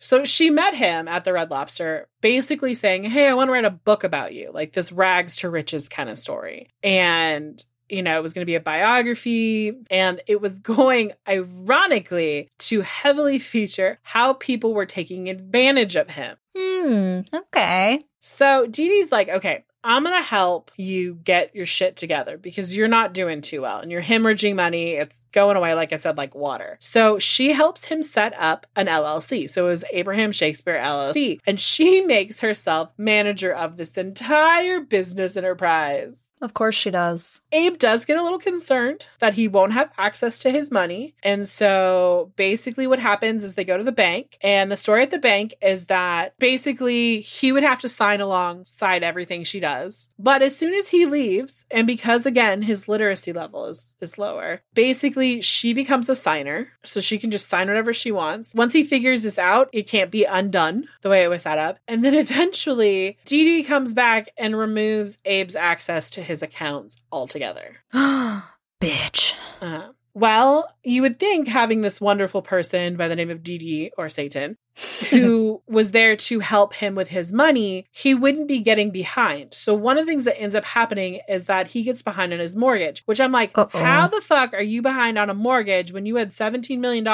So 0.00 0.24
she 0.24 0.50
met 0.50 0.74
him 0.74 1.06
at 1.08 1.24
the 1.24 1.32
Red 1.32 1.50
Lobster, 1.50 2.08
basically 2.20 2.74
saying, 2.74 3.04
Hey, 3.04 3.28
I 3.28 3.34
want 3.34 3.48
to 3.48 3.52
write 3.52 3.64
a 3.64 3.70
book 3.70 4.02
about 4.04 4.34
you, 4.34 4.50
like 4.52 4.72
this 4.72 4.90
rags 4.90 5.36
to 5.36 5.50
riches 5.50 5.88
kind 5.88 6.10
of 6.10 6.18
story. 6.18 6.68
And 6.82 7.62
you 7.88 8.02
know, 8.02 8.16
it 8.16 8.22
was 8.22 8.34
going 8.34 8.42
to 8.42 8.46
be 8.46 8.54
a 8.54 8.60
biography 8.60 9.72
and 9.90 10.20
it 10.26 10.40
was 10.40 10.58
going, 10.60 11.12
ironically, 11.28 12.50
to 12.58 12.82
heavily 12.82 13.38
feature 13.38 13.98
how 14.02 14.32
people 14.34 14.74
were 14.74 14.86
taking 14.86 15.28
advantage 15.28 15.96
of 15.96 16.10
him. 16.10 16.36
Hmm. 16.56 17.20
Okay. 17.32 18.04
So 18.20 18.66
Dee 18.66 18.88
Dee's 18.88 19.12
like, 19.12 19.28
okay, 19.28 19.64
I'm 19.84 20.02
going 20.02 20.16
to 20.16 20.22
help 20.22 20.72
you 20.76 21.14
get 21.14 21.54
your 21.54 21.64
shit 21.64 21.96
together 21.96 22.36
because 22.36 22.76
you're 22.76 22.88
not 22.88 23.14
doing 23.14 23.40
too 23.40 23.62
well 23.62 23.78
and 23.78 23.92
you're 23.92 24.02
hemorrhaging 24.02 24.56
money. 24.56 24.94
It's 24.94 25.20
going 25.36 25.58
away, 25.58 25.74
like 25.74 25.92
I 25.92 25.98
said, 25.98 26.16
like 26.16 26.34
water. 26.34 26.78
So 26.80 27.18
she 27.18 27.52
helps 27.52 27.84
him 27.84 28.02
set 28.02 28.32
up 28.38 28.66
an 28.74 28.86
LLC. 28.86 29.50
So 29.50 29.66
it 29.66 29.68
was 29.68 29.84
Abraham 29.92 30.32
Shakespeare 30.32 30.80
LLC. 30.82 31.40
And 31.46 31.60
she 31.60 32.00
makes 32.06 32.40
herself 32.40 32.88
manager 32.96 33.52
of 33.52 33.76
this 33.76 33.98
entire 33.98 34.80
business 34.80 35.36
enterprise. 35.36 36.30
Of 36.42 36.52
course 36.52 36.74
she 36.74 36.90
does. 36.90 37.40
Abe 37.50 37.78
does 37.78 38.04
get 38.04 38.18
a 38.18 38.22
little 38.22 38.38
concerned 38.38 39.06
that 39.20 39.34
he 39.34 39.48
won't 39.48 39.72
have 39.72 39.90
access 39.96 40.38
to 40.40 40.50
his 40.50 40.70
money. 40.70 41.14
And 41.22 41.48
so 41.48 42.32
basically, 42.36 42.86
what 42.86 42.98
happens 42.98 43.42
is 43.42 43.54
they 43.54 43.64
go 43.64 43.78
to 43.78 43.84
the 43.84 43.92
bank, 43.92 44.36
and 44.42 44.70
the 44.70 44.76
story 44.76 45.02
at 45.02 45.10
the 45.10 45.18
bank 45.18 45.54
is 45.62 45.86
that 45.86 46.38
basically 46.38 47.20
he 47.20 47.52
would 47.52 47.62
have 47.62 47.80
to 47.80 47.88
sign 47.88 48.20
alongside 48.20 49.02
everything 49.02 49.44
she 49.44 49.60
does. 49.60 50.08
But 50.18 50.42
as 50.42 50.56
soon 50.56 50.74
as 50.74 50.88
he 50.88 51.06
leaves, 51.06 51.64
and 51.70 51.86
because 51.86 52.26
again, 52.26 52.62
his 52.62 52.86
literacy 52.86 53.32
level 53.32 53.66
is, 53.66 53.94
is 54.00 54.18
lower, 54.18 54.60
basically 54.74 55.25
she 55.40 55.72
becomes 55.72 56.08
a 56.08 56.16
signer. 56.16 56.68
So 56.84 57.00
she 57.00 57.18
can 57.18 57.30
just 57.30 57.48
sign 57.48 57.68
whatever 57.68 57.92
she 57.92 58.12
wants. 58.12 58.54
Once 58.54 58.72
he 58.72 58.84
figures 58.84 59.22
this 59.22 59.38
out, 59.38 59.68
it 59.72 59.88
can't 59.88 60.10
be 60.10 60.24
undone 60.24 60.88
the 61.02 61.08
way 61.08 61.22
it 61.22 61.28
was 61.28 61.42
set 61.42 61.58
up. 61.58 61.78
And 61.88 62.04
then 62.04 62.14
eventually, 62.26 63.18
Dee 63.24 63.44
Dee 63.44 63.64
comes 63.64 63.94
back 63.94 64.28
and 64.36 64.56
removes 64.56 65.18
Abe's 65.26 65.56
access 65.56 66.10
to 66.10 66.22
his 66.22 66.42
accounts 66.42 66.96
altogether. 67.10 67.76
Bitch. 67.94 69.34
Uh, 69.60 69.88
well, 70.14 70.68
you 70.82 71.02
would 71.02 71.18
think 71.18 71.48
having 71.48 71.82
this 71.82 72.00
wonderful 72.00 72.42
person 72.42 72.96
by 72.96 73.08
the 73.08 73.16
name 73.16 73.30
of 73.30 73.42
Dee 73.42 73.58
Dee 73.58 73.92
or 73.98 74.08
Satan 74.08 74.56
who 75.10 75.62
was 75.66 75.90
there 75.92 76.16
to 76.16 76.40
help 76.40 76.74
him 76.74 76.94
with 76.94 77.08
his 77.08 77.32
money, 77.32 77.86
he 77.90 78.14
wouldn't 78.14 78.48
be 78.48 78.60
getting 78.60 78.90
behind. 78.90 79.54
So 79.54 79.74
one 79.74 79.98
of 79.98 80.04
the 80.06 80.10
things 80.10 80.24
that 80.24 80.38
ends 80.40 80.54
up 80.54 80.64
happening 80.64 81.20
is 81.28 81.46
that 81.46 81.68
he 81.68 81.82
gets 81.82 82.02
behind 82.02 82.32
on 82.32 82.38
his 82.38 82.56
mortgage, 82.56 83.02
which 83.06 83.20
I'm 83.20 83.32
like, 83.32 83.56
Uh-oh. 83.56 83.78
how 83.78 84.06
the 84.06 84.20
fuck 84.20 84.52
are 84.54 84.62
you 84.62 84.82
behind 84.82 85.18
on 85.18 85.30
a 85.30 85.34
mortgage 85.34 85.92
when 85.92 86.06
you 86.06 86.16
had 86.16 86.28
$17 86.30 86.78
million? 86.78 87.04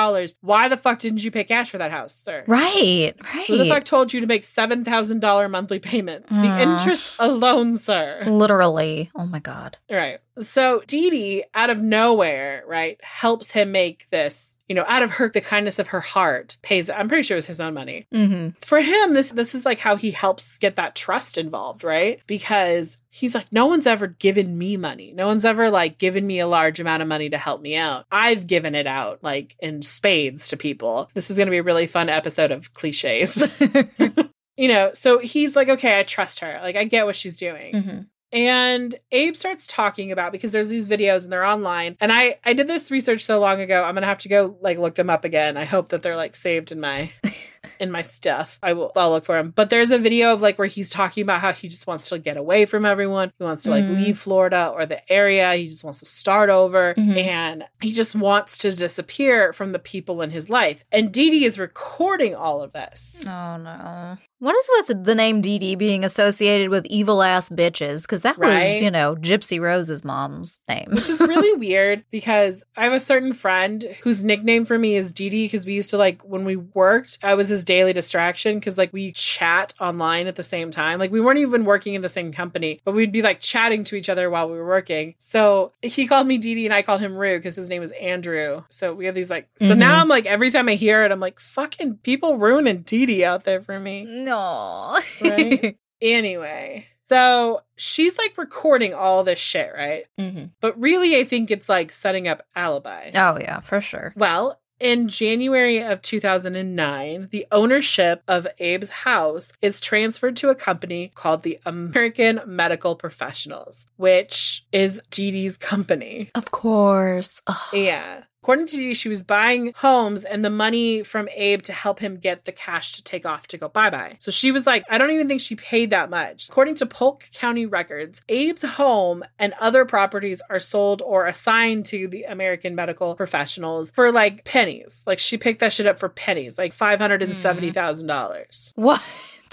Why 0.40 0.68
the 0.68 0.76
fuck 0.76 0.98
didn't 0.98 1.22
you 1.24 1.30
pay 1.30 1.44
cash 1.44 1.70
for 1.70 1.78
that 1.78 1.90
house, 1.90 2.14
sir? 2.14 2.44
Right. 2.46 3.14
Right. 3.34 3.46
Who 3.46 3.58
the 3.58 3.68
fuck 3.68 3.84
told 3.84 4.12
you 4.12 4.20
to 4.20 4.26
make 4.26 4.42
$7,000 4.42 5.50
monthly 5.50 5.78
payment? 5.78 6.26
The 6.28 6.34
Uh. 6.34 6.58
interest 6.60 7.12
alone, 7.18 7.76
sir. 7.76 8.22
Literally. 8.26 9.10
Oh 9.14 9.26
my 9.26 9.38
god. 9.38 9.76
Right. 9.90 10.18
So 10.40 10.82
Dee 10.86 11.10
Dee, 11.10 11.44
out 11.54 11.68
of 11.70 11.78
nowhere, 11.78 12.64
right, 12.66 12.98
helps 13.04 13.50
him 13.50 13.70
make 13.70 14.06
this, 14.10 14.58
you 14.66 14.74
know, 14.74 14.84
out 14.88 15.02
of 15.02 15.10
her, 15.12 15.28
the 15.28 15.42
kindness 15.42 15.78
of 15.78 15.88
her 15.88 16.00
heart, 16.00 16.56
pays, 16.62 16.88
I'm 16.88 17.06
pretty 17.08 17.22
sure 17.22 17.34
it 17.34 17.38
was 17.38 17.46
his 17.52 17.60
own 17.60 17.74
money. 17.74 18.06
Mm-hmm. 18.12 18.50
For 18.60 18.80
him, 18.80 19.14
this 19.14 19.30
this 19.30 19.54
is 19.54 19.64
like 19.64 19.78
how 19.78 19.96
he 19.96 20.10
helps 20.10 20.58
get 20.58 20.76
that 20.76 20.94
trust 20.94 21.38
involved, 21.38 21.84
right? 21.84 22.20
Because 22.26 22.98
he's 23.10 23.34
like, 23.34 23.52
no 23.52 23.66
one's 23.66 23.86
ever 23.86 24.06
given 24.06 24.56
me 24.56 24.76
money. 24.76 25.12
No 25.14 25.26
one's 25.26 25.44
ever 25.44 25.70
like 25.70 25.98
given 25.98 26.26
me 26.26 26.40
a 26.40 26.46
large 26.46 26.80
amount 26.80 27.02
of 27.02 27.08
money 27.08 27.30
to 27.30 27.38
help 27.38 27.60
me 27.60 27.76
out. 27.76 28.06
I've 28.10 28.46
given 28.46 28.74
it 28.74 28.86
out 28.86 29.22
like 29.22 29.56
in 29.60 29.82
spades 29.82 30.48
to 30.48 30.56
people. 30.56 31.10
This 31.14 31.30
is 31.30 31.36
gonna 31.36 31.50
be 31.50 31.58
a 31.58 31.62
really 31.62 31.86
fun 31.86 32.08
episode 32.08 32.50
of 32.50 32.72
cliches. 32.72 33.42
you 34.56 34.68
know, 34.68 34.92
so 34.94 35.18
he's 35.18 35.56
like, 35.56 35.68
okay, 35.68 35.98
I 35.98 36.02
trust 36.02 36.40
her. 36.40 36.58
Like 36.62 36.76
I 36.76 36.84
get 36.84 37.06
what 37.06 37.16
she's 37.16 37.38
doing. 37.38 37.74
Mm-hmm. 37.74 38.00
And 38.32 38.94
Abe 39.10 39.36
starts 39.36 39.66
talking 39.66 40.10
about 40.10 40.32
because 40.32 40.52
there's 40.52 40.70
these 40.70 40.88
videos 40.88 41.24
and 41.24 41.32
they're 41.32 41.44
online. 41.44 41.96
And 42.00 42.10
I 42.10 42.38
I 42.44 42.54
did 42.54 42.66
this 42.66 42.90
research 42.90 43.22
so 43.22 43.38
long 43.38 43.60
ago. 43.60 43.84
I'm 43.84 43.94
gonna 43.94 44.06
have 44.06 44.18
to 44.18 44.28
go 44.28 44.56
like 44.60 44.78
look 44.78 44.94
them 44.94 45.10
up 45.10 45.24
again. 45.24 45.56
I 45.56 45.64
hope 45.64 45.90
that 45.90 46.02
they're 46.02 46.16
like 46.16 46.34
saved 46.34 46.72
in 46.72 46.80
my 46.80 47.10
in 47.78 47.90
my 47.90 48.02
stuff. 48.02 48.58
I 48.62 48.72
will 48.72 48.92
I'll 48.96 49.10
look 49.10 49.24
for 49.24 49.38
him. 49.38 49.50
But 49.54 49.70
there's 49.70 49.90
a 49.90 49.98
video 49.98 50.32
of 50.32 50.42
like 50.42 50.58
where 50.58 50.66
he's 50.68 50.90
talking 50.90 51.22
about 51.22 51.40
how 51.40 51.52
he 51.52 51.68
just 51.68 51.86
wants 51.86 52.08
to 52.08 52.18
get 52.18 52.36
away 52.36 52.66
from 52.66 52.84
everyone. 52.84 53.32
He 53.38 53.44
wants 53.44 53.62
to 53.64 53.70
like 53.70 53.84
Mhm. 53.84 53.96
leave 53.96 54.18
Florida 54.18 54.68
or 54.74 54.86
the 54.86 55.00
area. 55.12 55.54
He 55.54 55.68
just 55.68 55.84
wants 55.84 56.00
to 56.00 56.06
start 56.06 56.50
over. 56.50 56.94
Mhm. 56.94 57.16
And 57.16 57.64
he 57.80 57.92
just 57.92 58.14
wants 58.14 58.58
to 58.58 58.74
disappear 58.74 59.52
from 59.52 59.72
the 59.72 59.78
people 59.78 60.22
in 60.22 60.30
his 60.30 60.50
life. 60.50 60.84
And 60.92 61.12
Dee 61.12 61.30
Dee 61.30 61.44
is 61.44 61.58
recording 61.58 62.34
all 62.34 62.62
of 62.62 62.72
this. 62.72 63.24
Oh 63.26 63.56
no. 63.56 64.16
What 64.38 64.56
is 64.56 64.68
with 64.88 65.04
the 65.04 65.14
name 65.14 65.40
Dee 65.40 65.60
Dee 65.60 65.76
being 65.76 66.02
associated 66.04 66.68
with 66.68 66.84
evil 66.86 67.22
ass 67.22 67.48
bitches? 67.48 68.02
Because 68.02 68.22
that 68.22 68.36
Right. 68.38 68.72
was, 68.72 68.80
you 68.80 68.90
know, 68.90 69.14
Gypsy 69.14 69.60
Rose's 69.60 70.04
mom's 70.04 70.58
name. 70.68 70.88
which 70.90 71.08
is 71.08 71.20
really 71.20 71.52
weird 71.58 72.02
because 72.10 72.64
I 72.76 72.82
have 72.84 72.92
a 72.92 72.98
certain 73.00 73.32
friend 73.34 73.86
whose 74.02 74.24
nickname 74.24 74.64
for 74.64 74.76
me 74.78 74.96
is 74.96 75.12
Dee 75.12 75.30
Dee 75.30 75.44
because 75.44 75.64
we 75.64 75.74
used 75.74 75.90
to 75.90 75.96
like 75.96 76.22
when 76.22 76.44
we 76.44 76.56
worked, 76.56 77.18
I 77.22 77.34
was 77.34 77.51
his 77.52 77.64
daily 77.64 77.92
distraction 77.92 78.58
because 78.58 78.76
like 78.76 78.92
we 78.92 79.12
chat 79.12 79.74
online 79.80 80.26
at 80.26 80.34
the 80.36 80.42
same 80.42 80.70
time. 80.70 80.98
Like 80.98 81.12
we 81.12 81.20
weren't 81.20 81.38
even 81.38 81.64
working 81.64 81.94
in 81.94 82.02
the 82.02 82.08
same 82.08 82.32
company, 82.32 82.80
but 82.84 82.92
we'd 82.94 83.12
be 83.12 83.22
like 83.22 83.40
chatting 83.40 83.84
to 83.84 83.96
each 83.96 84.08
other 84.08 84.28
while 84.30 84.48
we 84.50 84.56
were 84.56 84.66
working. 84.66 85.14
So 85.18 85.72
he 85.82 86.06
called 86.06 86.26
me 86.26 86.38
Dee 86.38 86.54
Dee 86.54 86.64
and 86.66 86.74
I 86.74 86.82
called 86.82 87.00
him 87.00 87.16
Rue 87.16 87.38
because 87.38 87.54
his 87.54 87.68
name 87.70 87.80
was 87.80 87.92
Andrew. 87.92 88.64
So 88.68 88.92
we 88.94 89.06
had 89.06 89.14
these 89.14 89.30
like, 89.30 89.48
so 89.58 89.74
Mhm. 89.74 89.78
now 89.78 90.00
I'm 90.00 90.08
like, 90.08 90.26
every 90.26 90.50
time 90.50 90.68
I 90.68 90.74
hear 90.74 91.04
it, 91.04 91.12
I'm 91.12 91.20
like, 91.20 91.38
fucking 91.38 91.98
people 92.02 92.38
ruining 92.38 92.82
Dee 92.82 93.06
Dee 93.06 93.24
out 93.24 93.44
there 93.44 93.60
for 93.60 93.78
me. 93.78 94.04
no. 94.08 94.98
Right? 95.20 95.76
Anyway. 96.02 96.86
So 97.08 97.62
she's 97.76 98.16
like 98.16 98.36
recording 98.38 98.94
all 98.94 99.22
this 99.22 99.38
shit, 99.38 99.70
right? 99.76 100.04
hmm 100.18 100.46
But 100.60 100.80
really, 100.80 101.16
I 101.18 101.24
think 101.24 101.50
it's 101.50 101.68
like 101.68 101.90
setting 101.92 102.26
up 102.26 102.42
alibi. 102.56 103.10
Oh 103.14 103.38
yeah, 103.38 103.60
for 103.60 103.80
sure. 103.80 104.12
Well, 104.16 104.58
in 104.82 105.06
January 105.06 105.78
of 105.78 106.02
2009, 106.02 107.28
the 107.30 107.46
ownership 107.52 108.22
of 108.26 108.48
Abe's 108.60 108.90
house 108.90 109.52
is 109.62 109.80
transferred 109.80 110.34
to 110.36 110.50
a 110.50 110.56
company 110.56 111.12
called 111.14 111.44
the 111.44 111.58
American 111.64 112.40
Medical 112.46 112.96
Professionals, 112.96 113.86
which 113.96 114.64
is 114.72 115.00
Dee 115.10 115.30
Dee's 115.30 115.56
company. 115.56 116.30
Of 116.34 116.50
course. 116.50 117.40
Ugh. 117.46 117.56
Yeah. 117.72 118.24
According 118.42 118.66
to 118.66 118.76
Dee 118.76 118.94
she 118.94 119.08
was 119.08 119.22
buying 119.22 119.72
homes 119.76 120.24
and 120.24 120.44
the 120.44 120.50
money 120.50 121.02
from 121.02 121.28
Abe 121.34 121.62
to 121.62 121.72
help 121.72 122.00
him 122.00 122.16
get 122.16 122.44
the 122.44 122.52
cash 122.52 122.92
to 122.92 123.02
take 123.02 123.24
off 123.24 123.46
to 123.48 123.58
go 123.58 123.68
bye 123.68 123.90
bye. 123.90 124.16
So 124.18 124.30
she 124.30 124.50
was 124.50 124.66
like, 124.66 124.84
I 124.90 124.98
don't 124.98 125.10
even 125.12 125.28
think 125.28 125.40
she 125.40 125.54
paid 125.54 125.90
that 125.90 126.10
much. 126.10 126.48
According 126.48 126.74
to 126.76 126.86
Polk 126.86 127.28
County 127.32 127.66
records, 127.66 128.20
Abe's 128.28 128.62
home 128.62 129.22
and 129.38 129.54
other 129.60 129.84
properties 129.84 130.42
are 130.50 130.60
sold 130.60 131.02
or 131.02 131.26
assigned 131.26 131.86
to 131.86 132.08
the 132.08 132.24
American 132.24 132.74
medical 132.74 133.14
professionals 133.14 133.90
for 133.90 134.10
like 134.10 134.44
pennies. 134.44 135.02
Like 135.06 135.18
she 135.18 135.38
picked 135.38 135.60
that 135.60 135.72
shit 135.72 135.86
up 135.86 135.98
for 135.98 136.08
pennies, 136.08 136.58
like 136.58 136.74
$570,000 136.74 137.72
mm-hmm. 137.72 138.82
What? 138.82 139.02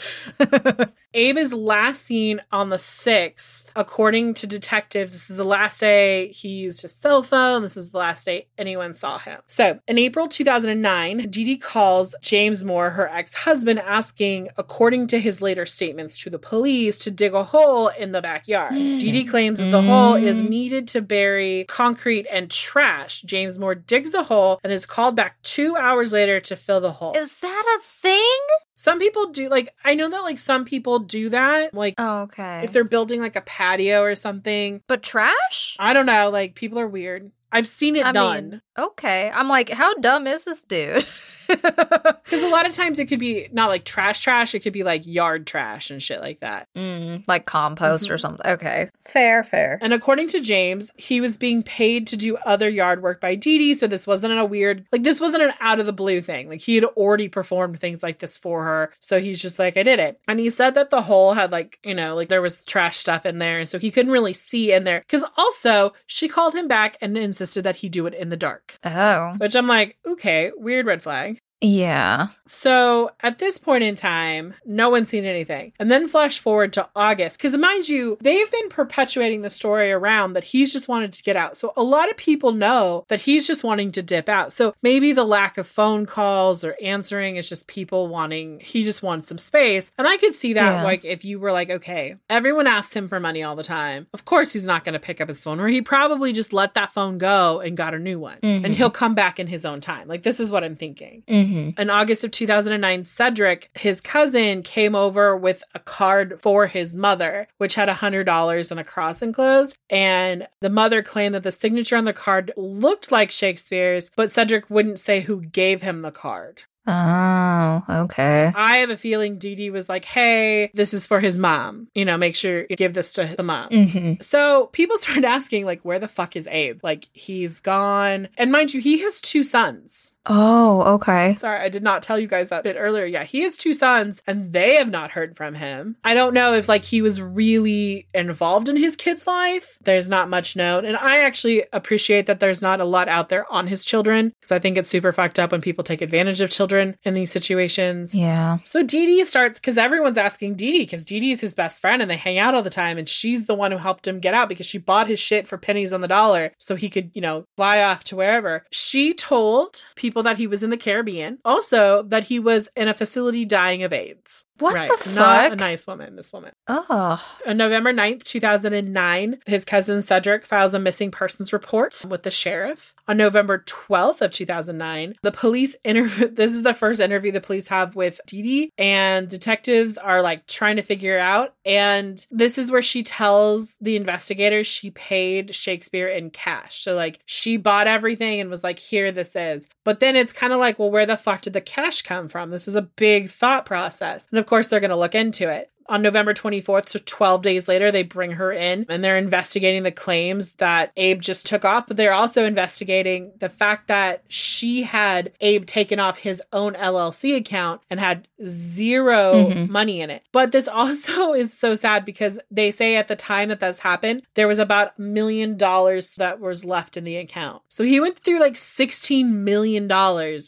Abe 1.13 1.37
is 1.37 1.53
last 1.53 2.05
seen 2.05 2.41
on 2.51 2.69
the 2.69 2.77
6th. 2.77 3.65
According 3.75 4.35
to 4.35 4.47
detectives, 4.47 5.11
this 5.11 5.29
is 5.29 5.35
the 5.35 5.43
last 5.43 5.79
day 5.79 6.29
he 6.29 6.47
used 6.47 6.83
his 6.83 6.95
cell 6.95 7.21
phone. 7.21 7.63
This 7.63 7.75
is 7.75 7.89
the 7.89 7.97
last 7.97 8.25
day 8.25 8.47
anyone 8.57 8.93
saw 8.93 9.17
him. 9.17 9.41
So 9.47 9.79
in 9.87 9.97
April 9.97 10.29
2009, 10.29 11.29
Dee 11.29 11.43
Dee 11.43 11.57
calls 11.57 12.15
James 12.21 12.60
Moore, 12.63 12.91
her 12.91 13.07
ex 13.09 13.33
husband, 13.33 13.79
asking, 13.79 14.49
according 14.57 15.07
to 15.07 15.19
his 15.19 15.41
later 15.41 15.65
statements 15.65 16.17
to 16.19 16.29
the 16.29 16.39
police, 16.39 16.97
to 16.99 17.11
dig 17.11 17.33
a 17.33 17.43
hole 17.43 17.87
in 17.89 18.11
the 18.11 18.21
backyard. 18.21 18.73
Mm. 18.73 18.99
Dee 18.99 19.11
Dee 19.11 19.25
claims 19.25 19.59
that 19.59 19.71
the 19.71 19.81
hole 19.81 20.15
is 20.15 20.43
mm. 20.43 20.49
needed 20.49 20.87
to 20.89 21.01
bury 21.01 21.65
concrete 21.67 22.25
and 22.31 22.49
trash. 22.51 23.21
James 23.21 23.57
Moore 23.59 23.75
digs 23.75 24.11
the 24.11 24.23
hole 24.23 24.59
and 24.63 24.71
is 24.71 24.85
called 24.85 25.15
back 25.15 25.41
two 25.43 25.75
hours 25.75 26.13
later 26.13 26.39
to 26.41 26.55
fill 26.55 26.81
the 26.81 26.91
hole. 26.93 27.13
Is 27.15 27.35
that 27.37 27.77
a 27.79 27.83
thing? 27.83 28.37
some 28.75 28.97
people 28.97 29.27
do, 29.27 29.47
like, 29.47 29.69
I 29.85 29.93
know 29.93 30.09
that, 30.09 30.21
like, 30.21 30.39
some 30.39 30.65
people 30.65 30.97
do 30.97 31.29
that. 31.29 31.71
Like, 31.71 31.93
Oh, 31.99 32.21
okay. 32.21 32.61
if 32.63 32.71
they're 32.71 32.83
building 32.83 33.21
like 33.21 33.35
a 33.35 33.41
patio 33.41 34.01
or 34.01 34.15
something. 34.15 34.81
but 34.87 35.03
trash? 35.03 35.75
I 35.77 35.93
don't 35.93 36.07
know. 36.07 36.31
Like 36.31 36.55
people 36.55 36.79
are 36.79 36.87
weird. 36.87 37.31
I've 37.51 37.67
seen 37.67 37.95
it 37.95 38.05
I 38.05 38.11
done. 38.11 38.49
mean, 38.49 38.61
okay. 38.79 39.29
I'm 39.33 39.49
like, 39.49 39.69
how 39.69 39.93
dumb 39.95 40.25
is 40.25 40.45
this 40.45 40.63
dude? 40.63 41.05
Because 42.31 42.43
a 42.43 42.47
lot 42.49 42.65
of 42.65 42.71
times 42.73 42.97
it 42.97 43.07
could 43.09 43.19
be 43.19 43.49
not 43.51 43.67
like 43.67 43.83
trash 43.83 44.21
trash, 44.21 44.55
it 44.55 44.61
could 44.61 44.71
be 44.71 44.83
like 44.83 45.05
yard 45.05 45.45
trash 45.45 45.91
and 45.91 46.01
shit 46.01 46.21
like 46.21 46.39
that. 46.39 46.65
Mm, 46.77 47.27
like 47.27 47.45
compost 47.45 48.09
or 48.09 48.15
Mhm. 48.15 48.19
something. 48.21 48.47
Okay. 48.51 48.89
Fair, 49.05 49.43
fair. 49.43 49.77
And 49.81 49.91
according 49.91 50.29
to 50.29 50.39
James, 50.39 50.91
he 50.95 51.19
was 51.19 51.37
being 51.37 51.61
paid 51.61 52.07
to 52.07 52.15
do 52.15 52.37
other 52.45 52.69
yard 52.69 53.03
work 53.03 53.19
by 53.19 53.35
Dee 53.35 53.57
Dee. 53.57 53.75
So 53.75 53.85
this 53.85 54.07
wasn't 54.07 54.39
a 54.39 54.45
weird, 54.45 54.85
like, 54.93 55.03
this 55.03 55.19
wasn't 55.19 55.43
an 55.43 55.51
out 55.59 55.81
of 55.81 55.85
the 55.85 55.91
blue 55.91 56.21
thing. 56.21 56.47
Like, 56.47 56.61
he 56.61 56.75
had 56.75 56.85
already 56.85 57.27
performed 57.27 57.79
things 57.81 58.01
like 58.01 58.19
this 58.19 58.37
for 58.37 58.63
her. 58.63 58.93
So 59.01 59.19
he's 59.19 59.41
just 59.41 59.59
like, 59.59 59.75
I 59.75 59.83
did 59.83 59.99
it. 59.99 60.17
And 60.29 60.39
he 60.39 60.49
said 60.49 60.73
that 60.75 60.89
the 60.89 61.01
hole 61.01 61.33
had, 61.33 61.51
like, 61.51 61.79
you 61.83 61.93
know, 61.93 62.15
like 62.15 62.29
there 62.29 62.41
was 62.41 62.63
trash 62.63 62.95
stuff 62.95 63.25
in 63.25 63.39
there. 63.39 63.59
And 63.59 63.67
so 63.67 63.77
he 63.77 63.91
couldn't 63.91 64.11
really 64.13 64.33
see 64.33 64.71
in 64.71 64.85
there. 64.85 65.03
Cause 65.09 65.25
also, 65.35 65.91
she 66.05 66.29
called 66.29 66.55
him 66.55 66.69
back 66.69 66.95
and 67.01 67.17
insisted 67.17 67.63
that 67.65 67.77
he 67.77 67.89
do 67.89 68.05
it 68.05 68.13
in 68.13 68.29
the 68.29 68.37
dark, 68.37 68.77
oh. 68.85 69.33
which 69.37 69.53
I'm 69.55 69.67
like, 69.67 69.97
okay, 70.07 70.51
weird 70.55 70.85
red 70.85 71.01
flag. 71.01 71.39
Yeah. 71.61 72.29
So 72.47 73.11
at 73.21 73.37
this 73.37 73.59
point 73.59 73.83
in 73.83 73.93
time, 73.95 74.55
no 74.65 74.89
one's 74.89 75.09
seen 75.09 75.25
anything. 75.25 75.73
And 75.79 75.91
then 75.91 76.07
flash 76.07 76.39
forward 76.39 76.73
to 76.73 76.89
August, 76.95 77.37
because 77.37 77.55
mind 77.55 77.87
you, 77.87 78.17
they've 78.19 78.51
been 78.51 78.69
perpetuating 78.69 79.43
the 79.43 79.49
story 79.51 79.91
around 79.91 80.33
that 80.33 80.43
he's 80.43 80.73
just 80.73 80.87
wanted 80.87 81.13
to 81.13 81.23
get 81.23 81.35
out. 81.35 81.57
So 81.57 81.71
a 81.77 81.83
lot 81.83 82.09
of 82.09 82.17
people 82.17 82.51
know 82.51 83.05
that 83.09 83.21
he's 83.21 83.45
just 83.45 83.63
wanting 83.63 83.91
to 83.93 84.01
dip 84.01 84.27
out. 84.27 84.53
So 84.53 84.73
maybe 84.81 85.13
the 85.13 85.23
lack 85.23 85.57
of 85.59 85.67
phone 85.67 86.05
calls 86.07 86.63
or 86.63 86.75
answering 86.81 87.35
is 87.35 87.47
just 87.47 87.67
people 87.67 88.07
wanting, 88.07 88.59
he 88.59 88.83
just 88.83 89.03
wants 89.03 89.27
some 89.29 89.37
space. 89.37 89.91
And 89.99 90.07
I 90.07 90.17
could 90.17 90.33
see 90.33 90.53
that, 90.53 90.77
Yeah. 90.77 90.83
like, 90.83 91.05
if 91.05 91.23
you 91.23 91.39
were 91.39 91.51
like, 91.51 91.69
okay, 91.69 92.15
everyone 92.29 92.65
asks 92.65 92.95
him 92.95 93.07
for 93.07 93.19
money 93.19 93.43
all 93.43 93.55
the 93.55 93.63
time. 93.63 94.07
Of 94.13 94.25
course, 94.25 94.51
he's 94.51 94.65
not 94.65 94.83
going 94.83 94.93
to 94.93 94.99
pick 94.99 95.21
up 95.21 95.27
his 95.27 95.43
phone, 95.43 95.59
or 95.59 95.67
he 95.67 95.81
probably 95.83 96.33
just 96.33 96.53
let 96.53 96.73
that 96.73 96.91
phone 96.91 97.19
go 97.19 97.59
and 97.59 97.77
got 97.77 97.93
a 97.93 97.99
new 97.99 98.17
one. 98.19 98.39
Mhm. 98.41 98.65
And 98.65 98.73
he'll 98.73 98.89
come 98.89 99.13
back 99.13 99.39
in 99.39 99.45
his 99.45 99.63
own 99.63 99.79
time. 99.79 100.07
Like, 100.07 100.23
this 100.23 100.39
is 100.39 100.49
what 100.51 100.63
I'm 100.63 100.75
thinking. 100.75 101.21
Mm-hmm. 101.27 101.50
In 101.51 101.89
August 101.89 102.23
of 102.23 102.31
2009, 102.31 103.05
Cedric, 103.05 103.69
his 103.73 104.01
cousin, 104.01 104.61
came 104.63 104.95
over 104.95 105.35
with 105.35 105.63
a 105.75 105.79
card 105.79 106.39
for 106.41 106.67
his 106.67 106.95
mother, 106.95 107.47
which 107.57 107.75
had 107.75 107.89
$100 107.89 108.71
and 108.71 108.79
a 108.79 108.83
cross 108.83 109.21
enclosed. 109.21 109.77
And 109.89 110.47
the 110.61 110.69
mother 110.69 111.01
claimed 111.01 111.35
that 111.35 111.43
the 111.43 111.51
signature 111.51 111.95
on 111.95 112.05
the 112.05 112.13
card 112.13 112.51
looked 112.55 113.11
like 113.11 113.31
Shakespeare's, 113.31 114.11
but 114.15 114.31
Cedric 114.31 114.69
wouldn't 114.69 114.99
say 114.99 115.21
who 115.21 115.41
gave 115.41 115.81
him 115.81 116.01
the 116.01 116.11
card. 116.11 116.61
Oh, 116.87 117.83
okay. 117.89 118.51
I 118.55 118.77
have 118.77 118.89
a 118.89 118.97
feeling 118.97 119.37
Dee 119.37 119.55
Dee 119.55 119.69
was 119.69 119.87
like, 119.87 120.03
hey, 120.03 120.71
this 120.73 120.93
is 120.93 121.05
for 121.05 121.19
his 121.19 121.37
mom. 121.37 121.87
You 121.93 122.05
know, 122.05 122.17
make 122.17 122.35
sure 122.35 122.65
you 122.69 122.75
give 122.75 122.93
this 122.93 123.13
to 123.13 123.35
the 123.37 123.43
mom. 123.43 123.69
Mm-hmm. 123.69 124.21
So 124.21 124.67
people 124.67 124.97
started 124.99 125.25
asking, 125.25 125.65
like, 125.65 125.81
where 125.81 125.99
the 125.99 126.07
fuck 126.07 126.35
is 126.35 126.47
Abe? 126.47 126.79
Like, 126.83 127.07
he's 127.13 127.59
gone. 127.59 128.29
And 128.37 128.51
mind 128.51 128.73
you, 128.73 128.81
he 128.81 128.99
has 128.99 129.21
two 129.21 129.43
sons. 129.43 130.13
Oh, 130.27 130.81
okay. 130.95 131.35
Sorry, 131.35 131.59
I 131.59 131.69
did 131.69 131.83
not 131.83 132.03
tell 132.03 132.19
you 132.19 132.27
guys 132.27 132.49
that 132.49 132.63
bit 132.63 132.75
earlier. 132.77 133.05
Yeah, 133.05 133.23
he 133.23 133.41
has 133.41 133.57
two 133.57 133.73
sons 133.73 134.21
and 134.27 134.53
they 134.53 134.75
have 134.75 134.89
not 134.89 135.11
heard 135.11 135.35
from 135.35 135.55
him. 135.55 135.95
I 136.03 136.13
don't 136.13 136.33
know 136.33 136.53
if 136.53 136.69
like 136.69 136.85
he 136.85 137.01
was 137.01 137.21
really 137.21 138.07
involved 138.13 138.69
in 138.69 138.75
his 138.75 138.95
kid's 138.95 139.25
life. 139.25 139.77
There's 139.83 140.09
not 140.09 140.29
much 140.29 140.55
known. 140.55 140.85
And 140.85 140.95
I 140.97 141.19
actually 141.19 141.63
appreciate 141.73 142.27
that 142.27 142.39
there's 142.39 142.61
not 142.61 142.79
a 142.79 142.85
lot 142.85 143.09
out 143.09 143.29
there 143.29 143.51
on 143.51 143.67
his 143.67 143.83
children 143.83 144.33
because 144.39 144.51
I 144.51 144.59
think 144.59 144.77
it's 144.77 144.89
super 144.89 145.11
fucked 145.11 145.39
up 145.39 145.51
when 145.51 145.61
people 145.61 145.83
take 145.83 146.01
advantage 146.01 146.41
of 146.41 146.51
children 146.51 146.97
in 147.03 147.13
these 147.13 147.31
situations. 147.31 148.13
Yeah. 148.13 148.59
So 148.63 148.83
Dee 148.83 149.05
Dee 149.05 149.25
starts 149.25 149.59
because 149.59 149.77
everyone's 149.77 150.17
asking 150.17 150.55
Dee 150.55 150.71
Dee 150.71 150.79
because 150.79 151.05
Dee 151.05 151.19
Dee's 151.19 151.41
his 151.41 151.55
best 151.55 151.81
friend 151.81 152.01
and 152.01 152.11
they 152.11 152.17
hang 152.17 152.37
out 152.37 152.53
all 152.53 152.63
the 152.63 152.69
time. 152.69 152.97
And 152.97 153.09
she's 153.09 153.47
the 153.47 153.55
one 153.55 153.71
who 153.71 153.77
helped 153.77 154.07
him 154.07 154.19
get 154.19 154.33
out 154.33 154.49
because 154.49 154.65
she 154.65 154.77
bought 154.77 155.07
his 155.07 155.19
shit 155.19 155.47
for 155.47 155.57
pennies 155.57 155.93
on 155.93 156.01
the 156.01 156.07
dollar 156.07 156.51
so 156.59 156.75
he 156.75 156.89
could, 156.89 157.09
you 157.13 157.21
know, 157.21 157.45
fly 157.57 157.81
off 157.81 158.03
to 158.05 158.15
wherever. 158.15 158.65
She 158.71 159.13
told 159.13 159.83
people 159.95 160.10
that 160.11 160.37
he 160.37 160.47
was 160.47 160.63
in 160.63 160.69
the 160.69 160.77
Caribbean, 160.77 161.39
also 161.43 162.03
that 162.03 162.25
he 162.25 162.39
was 162.39 162.69
in 162.75 162.87
a 162.87 162.93
facility 162.93 163.45
dying 163.45 163.83
of 163.83 163.93
AIDS. 163.93 164.45
What 164.59 164.75
right. 164.75 164.89
the 164.89 165.13
Not 165.13 165.53
a 165.53 165.55
nice 165.55 165.87
woman, 165.87 166.15
this 166.15 166.31
woman. 166.31 166.51
Oh. 166.67 167.23
On 167.47 167.57
November 167.57 167.91
9th, 167.91 168.23
2009, 168.23 169.39
his 169.47 169.65
cousin 169.65 170.01
Cedric 170.01 170.45
files 170.45 170.73
a 170.73 170.79
missing 170.79 171.09
persons 171.09 171.51
report 171.51 172.03
with 172.07 172.23
the 172.23 172.31
sheriff. 172.31 172.93
On 173.07 173.17
November 173.17 173.63
12th 173.67 174.21
of 174.21 174.31
2009, 174.31 175.15
the 175.23 175.31
police 175.31 175.75
interview 175.83 176.27
this 176.31 176.53
is 176.53 176.63
the 176.63 176.73
first 176.73 177.01
interview 177.01 177.31
the 177.31 177.41
police 177.41 177.67
have 177.67 177.95
with 177.95 178.19
Dee 178.27 178.41
Dee 178.41 178.71
and 178.77 179.27
detectives 179.27 179.97
are 179.97 180.21
like 180.21 180.47
trying 180.47 180.75
to 180.75 180.81
figure 180.83 181.17
out 181.17 181.53
and 181.65 182.25
this 182.29 182.57
is 182.57 182.71
where 182.71 182.81
she 182.81 183.03
tells 183.03 183.77
the 183.81 183.95
investigators 183.95 184.67
she 184.67 184.91
paid 184.91 185.55
Shakespeare 185.55 186.07
in 186.07 186.29
cash. 186.29 186.79
So 186.79 186.95
like 186.95 187.19
she 187.25 187.57
bought 187.57 187.87
everything 187.87 188.39
and 188.39 188.49
was 188.49 188.63
like 188.63 188.79
here 188.79 189.11
this 189.11 189.35
is. 189.35 189.67
But 189.83 189.99
then 190.01 190.17
it's 190.17 190.33
kind 190.33 190.51
of 190.51 190.59
like 190.59 190.77
well 190.77 190.91
where 190.91 191.05
the 191.05 191.15
fuck 191.15 191.41
did 191.41 191.53
the 191.53 191.61
cash 191.61 192.01
come 192.01 192.27
from? 192.27 192.49
This 192.49 192.67
is 192.67 192.75
a 192.75 192.81
big 192.81 193.31
thought 193.31 193.65
process. 193.65 194.27
And 194.31 194.39
of 194.39 194.45
course 194.45 194.67
they're 194.67 194.81
going 194.81 194.89
to 194.89 194.97
look 194.97 195.15
into 195.15 195.49
it. 195.49 195.69
On 195.91 196.01
November 196.01 196.33
24th, 196.33 196.87
so 196.87 196.99
12 197.05 197.41
days 197.41 197.67
later, 197.67 197.91
they 197.91 198.03
bring 198.03 198.31
her 198.31 198.49
in 198.53 198.85
and 198.87 199.03
they're 199.03 199.17
investigating 199.17 199.83
the 199.83 199.91
claims 199.91 200.53
that 200.53 200.93
Abe 200.95 201.19
just 201.19 201.45
took 201.45 201.65
off, 201.65 201.85
but 201.85 201.97
they're 201.97 202.13
also 202.13 202.45
investigating 202.45 203.33
the 203.39 203.49
fact 203.49 203.89
that 203.89 204.23
she 204.29 204.83
had 204.83 205.33
Abe 205.41 205.65
taken 205.65 205.99
off 205.99 206.17
his 206.17 206.41
own 206.53 206.75
LLC 206.75 207.35
account 207.35 207.81
and 207.89 207.99
had 207.99 208.25
0 208.41 209.49
Mhm. 209.49 209.67
money 209.69 209.99
in 209.99 210.09
it. 210.09 210.23
But 210.31 210.53
this 210.53 210.67
also 210.69 211.33
is 211.33 211.51
so 211.51 211.75
sad 211.75 212.05
because 212.05 212.39
they 212.49 212.71
say 212.71 212.95
at 212.95 213.09
the 213.09 213.15
time 213.17 213.49
that 213.49 213.59
this 213.59 213.79
happened, 213.79 214.23
there 214.35 214.47
was 214.47 214.59
about 214.59 214.93
a 214.97 215.01
million 215.01 215.57
dollars 215.57 216.15
that 216.15 216.39
was 216.39 216.63
left 216.63 216.95
in 216.95 217.03
the 217.03 217.17
account. 217.17 217.63
So 217.67 217.83
he 217.83 217.99
went 217.99 218.17
through 218.19 218.39
like 218.39 218.53
$16 218.55 219.25
million 219.27 219.91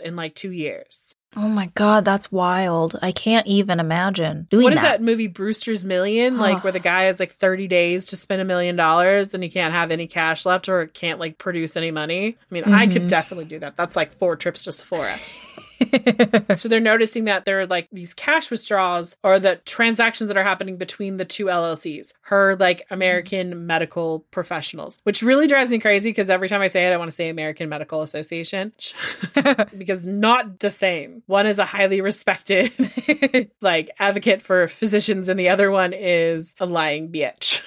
in 0.06 0.16
like 0.16 0.36
two 0.36 0.52
years. 0.54 1.16
Oh 1.36 1.48
my 1.50 1.72
god, 1.74 2.06
that's 2.06 2.32
wild. 2.32 2.98
I 3.02 3.12
can't 3.12 3.48
even 3.48 3.80
imagine 3.80 4.48
doing 4.52 4.64
What 4.64 4.74
is 4.74 4.82
that. 4.82 5.00
that 5.00 5.02
movie 5.04 5.28
Brewster's 5.28 5.84
Million? 5.84 6.38
Like 6.38 6.64
where 6.64 6.72
the 6.74 6.80
guy 6.94 7.04
has 7.04 7.20
like 7.20 7.32
30 7.32 7.68
days 7.68 8.08
to 8.08 8.18
spend 8.18 8.42
a 8.42 8.46
million 8.46 8.76
dollars 8.76 9.34
and 9.34 9.44
he 9.44 9.50
can't 9.50 9.74
have 9.74 9.90
any 9.92 10.06
cash 10.08 10.46
left 10.46 10.70
or 10.70 10.86
can't 10.88 11.20
like 11.20 11.38
produce 11.40 11.76
any 11.76 11.92
money. 11.92 12.38
I 12.40 12.54
mean, 12.54 12.64
I 12.66 12.86
could 12.88 13.04
Mhm. 13.04 13.08
definitely 13.10 13.46
do 13.46 13.60
that. 13.60 13.76
That's 13.78 13.96
like 13.96 14.12
four 14.14 14.36
trips 14.36 14.64
to 14.66 14.72
Sephora. 14.72 15.16
so 16.56 16.70
they're 16.70 16.80
noticing 16.80 17.26
that 17.26 17.46
there 17.46 17.62
are 17.62 17.68
like 17.68 17.88
these 17.92 18.14
cash 18.14 18.50
withdrawals 18.50 19.16
or 19.24 19.40
the 19.40 19.56
transactions 19.66 20.28
that 20.28 20.38
are 20.38 20.44
happening 20.44 20.78
between 20.78 21.18
the 21.18 21.26
two 21.26 21.46
LLCs, 21.46 22.14
her 22.22 22.56
like 22.56 22.86
American 22.90 23.66
medical 23.66 24.20
professionals, 24.32 25.00
which 25.04 25.22
really 25.22 25.48
drives 25.48 25.72
me 25.72 25.80
crazy 25.80 26.10
because 26.10 26.30
every 26.30 26.50
time 26.50 26.62
I 26.62 26.68
say 26.68 26.86
it, 26.88 26.94
I 26.94 26.98
want 26.98 27.10
to 27.10 27.16
say 27.16 27.30
American 27.30 27.70
Medical 27.70 28.02
Association 28.02 28.74
because 29.78 30.06
not 30.06 30.60
the 30.60 30.70
same. 30.70 31.24
One 31.26 31.48
is 31.48 31.60
a 31.60 31.66
highly 31.66 32.02
respected 32.02 32.72
like 33.62 33.92
advocate 34.00 34.42
for 34.42 34.68
physicians 34.68 35.30
and 35.30 35.40
the 35.40 35.50
other 35.50 35.72
one 35.72 35.94
is 35.94 36.56
a 36.60 36.66
lying 36.66 37.10
bitch. 37.12 37.62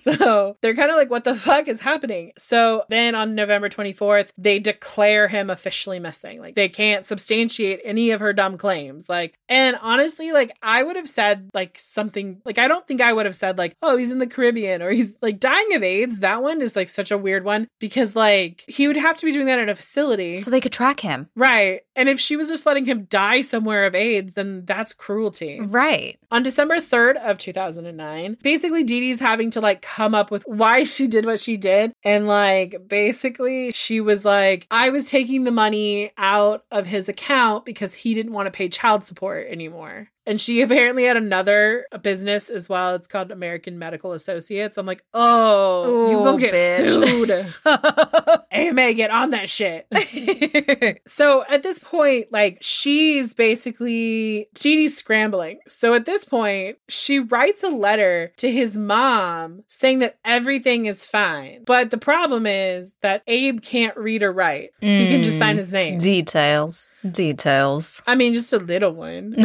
so 0.00 0.56
they're 0.60 0.74
kind 0.74 0.90
of 0.90 0.96
like, 0.96 1.10
what 1.10 1.24
the 1.24 1.34
fuck 1.34 1.68
is 1.68 1.80
happening? 1.80 2.32
So 2.38 2.84
then 2.88 3.14
on 3.14 3.34
November 3.34 3.68
24th, 3.68 4.32
they 4.36 4.58
declare 4.58 5.28
him 5.28 5.50
officially 5.50 5.98
missing. 5.98 6.40
Like 6.40 6.54
they 6.54 6.68
can't 6.68 7.01
substantiate 7.06 7.80
any 7.84 8.10
of 8.10 8.20
her 8.20 8.32
dumb 8.32 8.56
claims. 8.58 9.08
Like, 9.08 9.34
and 9.48 9.76
honestly, 9.80 10.32
like 10.32 10.56
I 10.62 10.82
would 10.82 10.96
have 10.96 11.08
said 11.08 11.50
like 11.54 11.78
something 11.78 12.40
like 12.44 12.58
I 12.58 12.68
don't 12.68 12.86
think 12.86 13.00
I 13.00 13.12
would 13.12 13.26
have 13.26 13.36
said 13.36 13.58
like, 13.58 13.76
oh, 13.82 13.96
he's 13.96 14.10
in 14.10 14.18
the 14.18 14.26
Caribbean 14.26 14.82
or 14.82 14.90
he's 14.90 15.16
like 15.22 15.40
dying 15.40 15.74
of 15.74 15.82
AIDS. 15.82 16.20
That 16.20 16.42
one 16.42 16.60
is 16.62 16.76
like 16.76 16.88
such 16.88 17.10
a 17.10 17.18
weird 17.18 17.44
one 17.44 17.68
because 17.78 18.14
like 18.16 18.64
he 18.68 18.86
would 18.86 18.96
have 18.96 19.16
to 19.18 19.26
be 19.26 19.32
doing 19.32 19.46
that 19.46 19.58
at 19.58 19.68
a 19.68 19.74
facility. 19.74 20.34
so 20.36 20.50
they 20.50 20.60
could 20.60 20.72
track 20.72 21.00
him. 21.00 21.28
Right. 21.36 21.80
And 21.94 22.08
if 22.08 22.18
she 22.18 22.36
was 22.36 22.48
just 22.48 22.64
letting 22.66 22.86
him 22.86 23.04
die 23.04 23.42
somewhere 23.42 23.86
of 23.86 23.94
AIDS, 23.94 24.34
then 24.34 24.64
that's 24.64 24.94
cruelty. 24.94 25.60
Right. 25.60 26.18
On 26.30 26.42
December 26.42 26.76
3rd 26.76 27.16
of 27.16 27.36
2009, 27.38 28.38
basically 28.42 28.82
Dee 28.84 29.00
Dee's 29.00 29.20
having 29.20 29.50
to 29.50 29.60
like 29.60 29.82
come 29.82 30.14
up 30.14 30.30
with 30.30 30.42
why 30.46 30.84
she 30.92 31.06
did 31.06 31.26
what 31.26 31.40
she 31.40 31.56
did. 31.56 31.92
And 32.04 32.26
like 32.26 32.88
basically 32.88 33.72
she 33.72 34.00
was 34.00 34.24
like, 34.24 34.66
I 34.70 34.90
was 34.90 35.10
taking 35.10 35.44
the 35.44 35.50
money 35.50 36.12
out 36.16 36.64
of 36.70 36.86
his 36.92 37.08
account 37.08 37.64
because 37.64 37.94
he 37.94 38.14
didn't 38.14 38.32
want 38.32 38.46
to 38.46 38.50
pay 38.50 38.68
child 38.68 39.04
support 39.04 39.48
anymore. 39.48 40.08
And 40.26 40.40
she 40.40 40.60
apparently 40.62 41.04
had 41.04 41.16
another 41.16 41.86
business 42.02 42.48
as 42.48 42.68
well. 42.68 42.94
It's 42.94 43.08
called 43.08 43.30
American 43.32 43.78
Medical 43.78 44.12
Associates. 44.12 44.78
I'm 44.78 44.86
like, 44.86 45.02
oh, 45.12 46.10
you 46.10 46.18
Ooh, 46.20 46.24
gonna 46.24 46.38
get 46.40 46.54
bitch. 46.54 46.90
sued. 47.64 48.42
AMA, 48.52 48.94
get 48.94 49.10
on 49.10 49.30
that 49.30 49.48
shit. 49.48 49.86
So 51.06 51.44
at 51.48 51.62
this 51.62 51.78
point, 51.78 52.28
like 52.32 52.58
she's 52.60 53.34
basically 53.34 54.48
Dee's 54.54 54.96
scrambling. 54.96 55.58
So 55.66 55.94
at 55.94 56.04
this 56.04 56.24
point, 56.24 56.78
she 56.88 57.18
writes 57.18 57.62
a 57.62 57.68
letter 57.68 58.32
to 58.38 58.50
his 58.50 58.76
mom 58.76 59.64
saying 59.68 59.98
that 60.00 60.16
everything 60.24 60.86
is 60.86 61.04
fine. 61.04 61.64
But 61.64 61.90
the 61.90 61.98
problem 61.98 62.46
is 62.46 62.94
that 63.00 63.22
Abe 63.26 63.60
can't 63.62 63.96
read 63.96 64.22
or 64.22 64.32
write. 64.32 64.70
He 64.80 65.08
can 65.08 65.22
just 65.22 65.36
Mm. 65.36 65.40
sign 65.40 65.56
his 65.58 65.72
name. 65.72 65.98
Details. 65.98 66.92
Details. 67.10 68.02
I 68.06 68.14
mean, 68.14 68.34
just 68.34 68.52
a 68.52 68.58
little 68.58 68.92
one. 68.92 69.36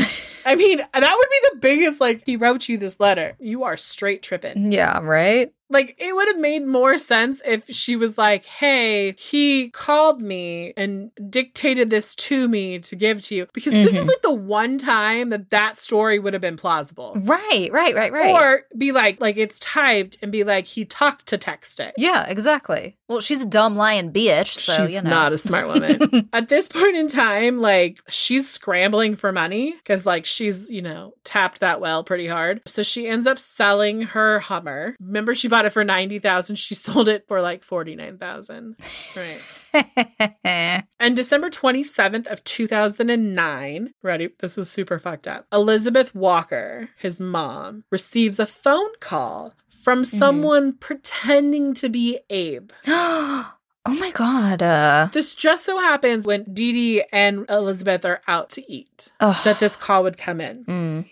I 0.45 0.55
mean, 0.55 0.66
that 0.75 0.91
would 0.93 1.29
be 1.29 1.49
the 1.51 1.57
biggest, 1.59 2.01
like, 2.01 2.23
he 2.25 2.37
wrote 2.37 2.67
you 2.69 2.77
this 2.77 2.99
letter. 2.99 3.35
You 3.39 3.63
are 3.63 3.77
straight 3.77 4.21
tripping. 4.21 4.71
Yeah, 4.71 4.99
right? 5.01 5.51
Like, 5.69 5.95
it 5.99 6.15
would 6.15 6.27
have 6.29 6.37
made 6.39 6.65
more 6.65 6.97
sense 6.97 7.41
if 7.45 7.67
she 7.69 7.95
was 7.95 8.17
like, 8.17 8.45
hey, 8.45 9.13
he 9.17 9.69
called 9.69 10.21
me 10.21 10.73
and 10.77 11.11
dictated 11.29 11.89
this 11.89 12.15
to 12.15 12.47
me 12.47 12.79
to 12.79 12.95
give 12.95 13.21
to 13.23 13.35
you. 13.35 13.47
Because 13.53 13.73
this 13.73 13.95
is 13.95 14.05
Mhm. 14.05 14.07
like 14.07 14.21
the 14.21 14.33
one 14.33 14.77
time 14.77 15.29
that 15.29 15.49
that 15.49 15.77
story 15.77 16.19
would 16.19 16.33
have 16.33 16.41
been 16.41 16.57
plausible. 16.57 17.13
Right, 17.17 17.69
right, 17.71 17.93
right, 17.95 18.11
right. 18.11 18.33
Or 18.33 18.63
be 18.77 18.91
like, 18.91 19.19
like 19.19 19.37
it's 19.37 19.59
typed 19.59 20.17
and 20.21 20.31
be 20.31 20.43
like, 20.43 20.65
he 20.65 20.85
talked 20.85 21.27
to 21.27 21.37
text 21.37 21.79
it. 21.79 21.93
yeah, 21.97 22.25
exactly. 22.27 22.95
Well, 23.09 23.21
she's 23.21 23.41
a 23.41 23.45
dumb 23.47 23.75
lying 23.77 24.11
bitch, 24.11 24.53
so 24.53 24.73
she's 24.73 24.91
you 24.91 25.01
know. 25.01 25.09
not 25.09 25.31
a 25.33 25.37
smart 25.37 25.67
woman. 25.67 26.29
At 26.33 26.49
this 26.49 26.67
point 26.67 26.97
in 26.97 27.07
time, 27.07 27.59
like 27.59 27.99
she's 28.09 28.49
scrambling 28.49 29.15
for 29.15 29.31
money 29.31 29.71
because 29.71 30.05
like 30.05 30.25
she's, 30.25 30.69
you 30.69 30.81
know, 30.81 31.13
tapped 31.23 31.61
that 31.61 31.79
well 31.79 32.03
pretty 32.03 32.27
hard. 32.27 32.61
So 32.67 32.83
she 32.83 33.07
ends 33.07 33.25
up 33.25 33.39
selling 33.39 34.01
her 34.01 34.39
Hummer. 34.39 34.95
Remember 34.99 35.33
she 35.35 35.47
bought 35.47 35.56
it 35.65 35.71
for 35.73 35.83
90,000, 35.83 36.55
she 36.57 36.75
sold 36.75 37.07
it 37.09 37.25
for 37.27 37.41
like 37.41 37.63
49,000. 37.63 38.75
Right. 39.15 39.41
And 40.99 41.15
December 41.15 41.49
27th 41.49 42.27
of 42.27 42.43
2009, 42.43 43.93
ready, 44.01 44.29
this 44.39 44.57
is 44.57 44.69
super 44.71 44.97
fucked 44.99 45.27
up. 45.27 45.45
Elizabeth 45.53 46.15
Walker, 46.15 46.89
his 46.97 47.19
mom, 47.19 47.83
receives 47.91 48.39
a 48.39 48.45
phone 48.47 48.89
call 48.99 49.53
from 49.83 50.03
someone 50.03 50.73
pretending 50.73 51.73
to 51.75 51.89
be 51.89 52.19
Abe. 52.29 52.71
oh 52.87 53.53
my 53.85 54.11
god. 54.11 54.61
Uh, 54.63 55.09
This 55.13 55.35
just 55.35 55.63
so 55.65 55.77
happens 55.79 56.25
when 56.25 56.43
Dee 56.51 56.73
Dee 56.73 57.03
and 57.11 57.45
Elizabeth 57.49 58.03
are 58.05 58.21
out 58.27 58.49
to 58.51 58.71
eat 58.71 59.11
ugh. 59.19 59.37
that 59.45 59.59
this 59.59 59.75
call 59.75 60.03
would 60.03 60.17
come 60.17 60.41
in. 60.41 60.65
Mm. 60.65 61.09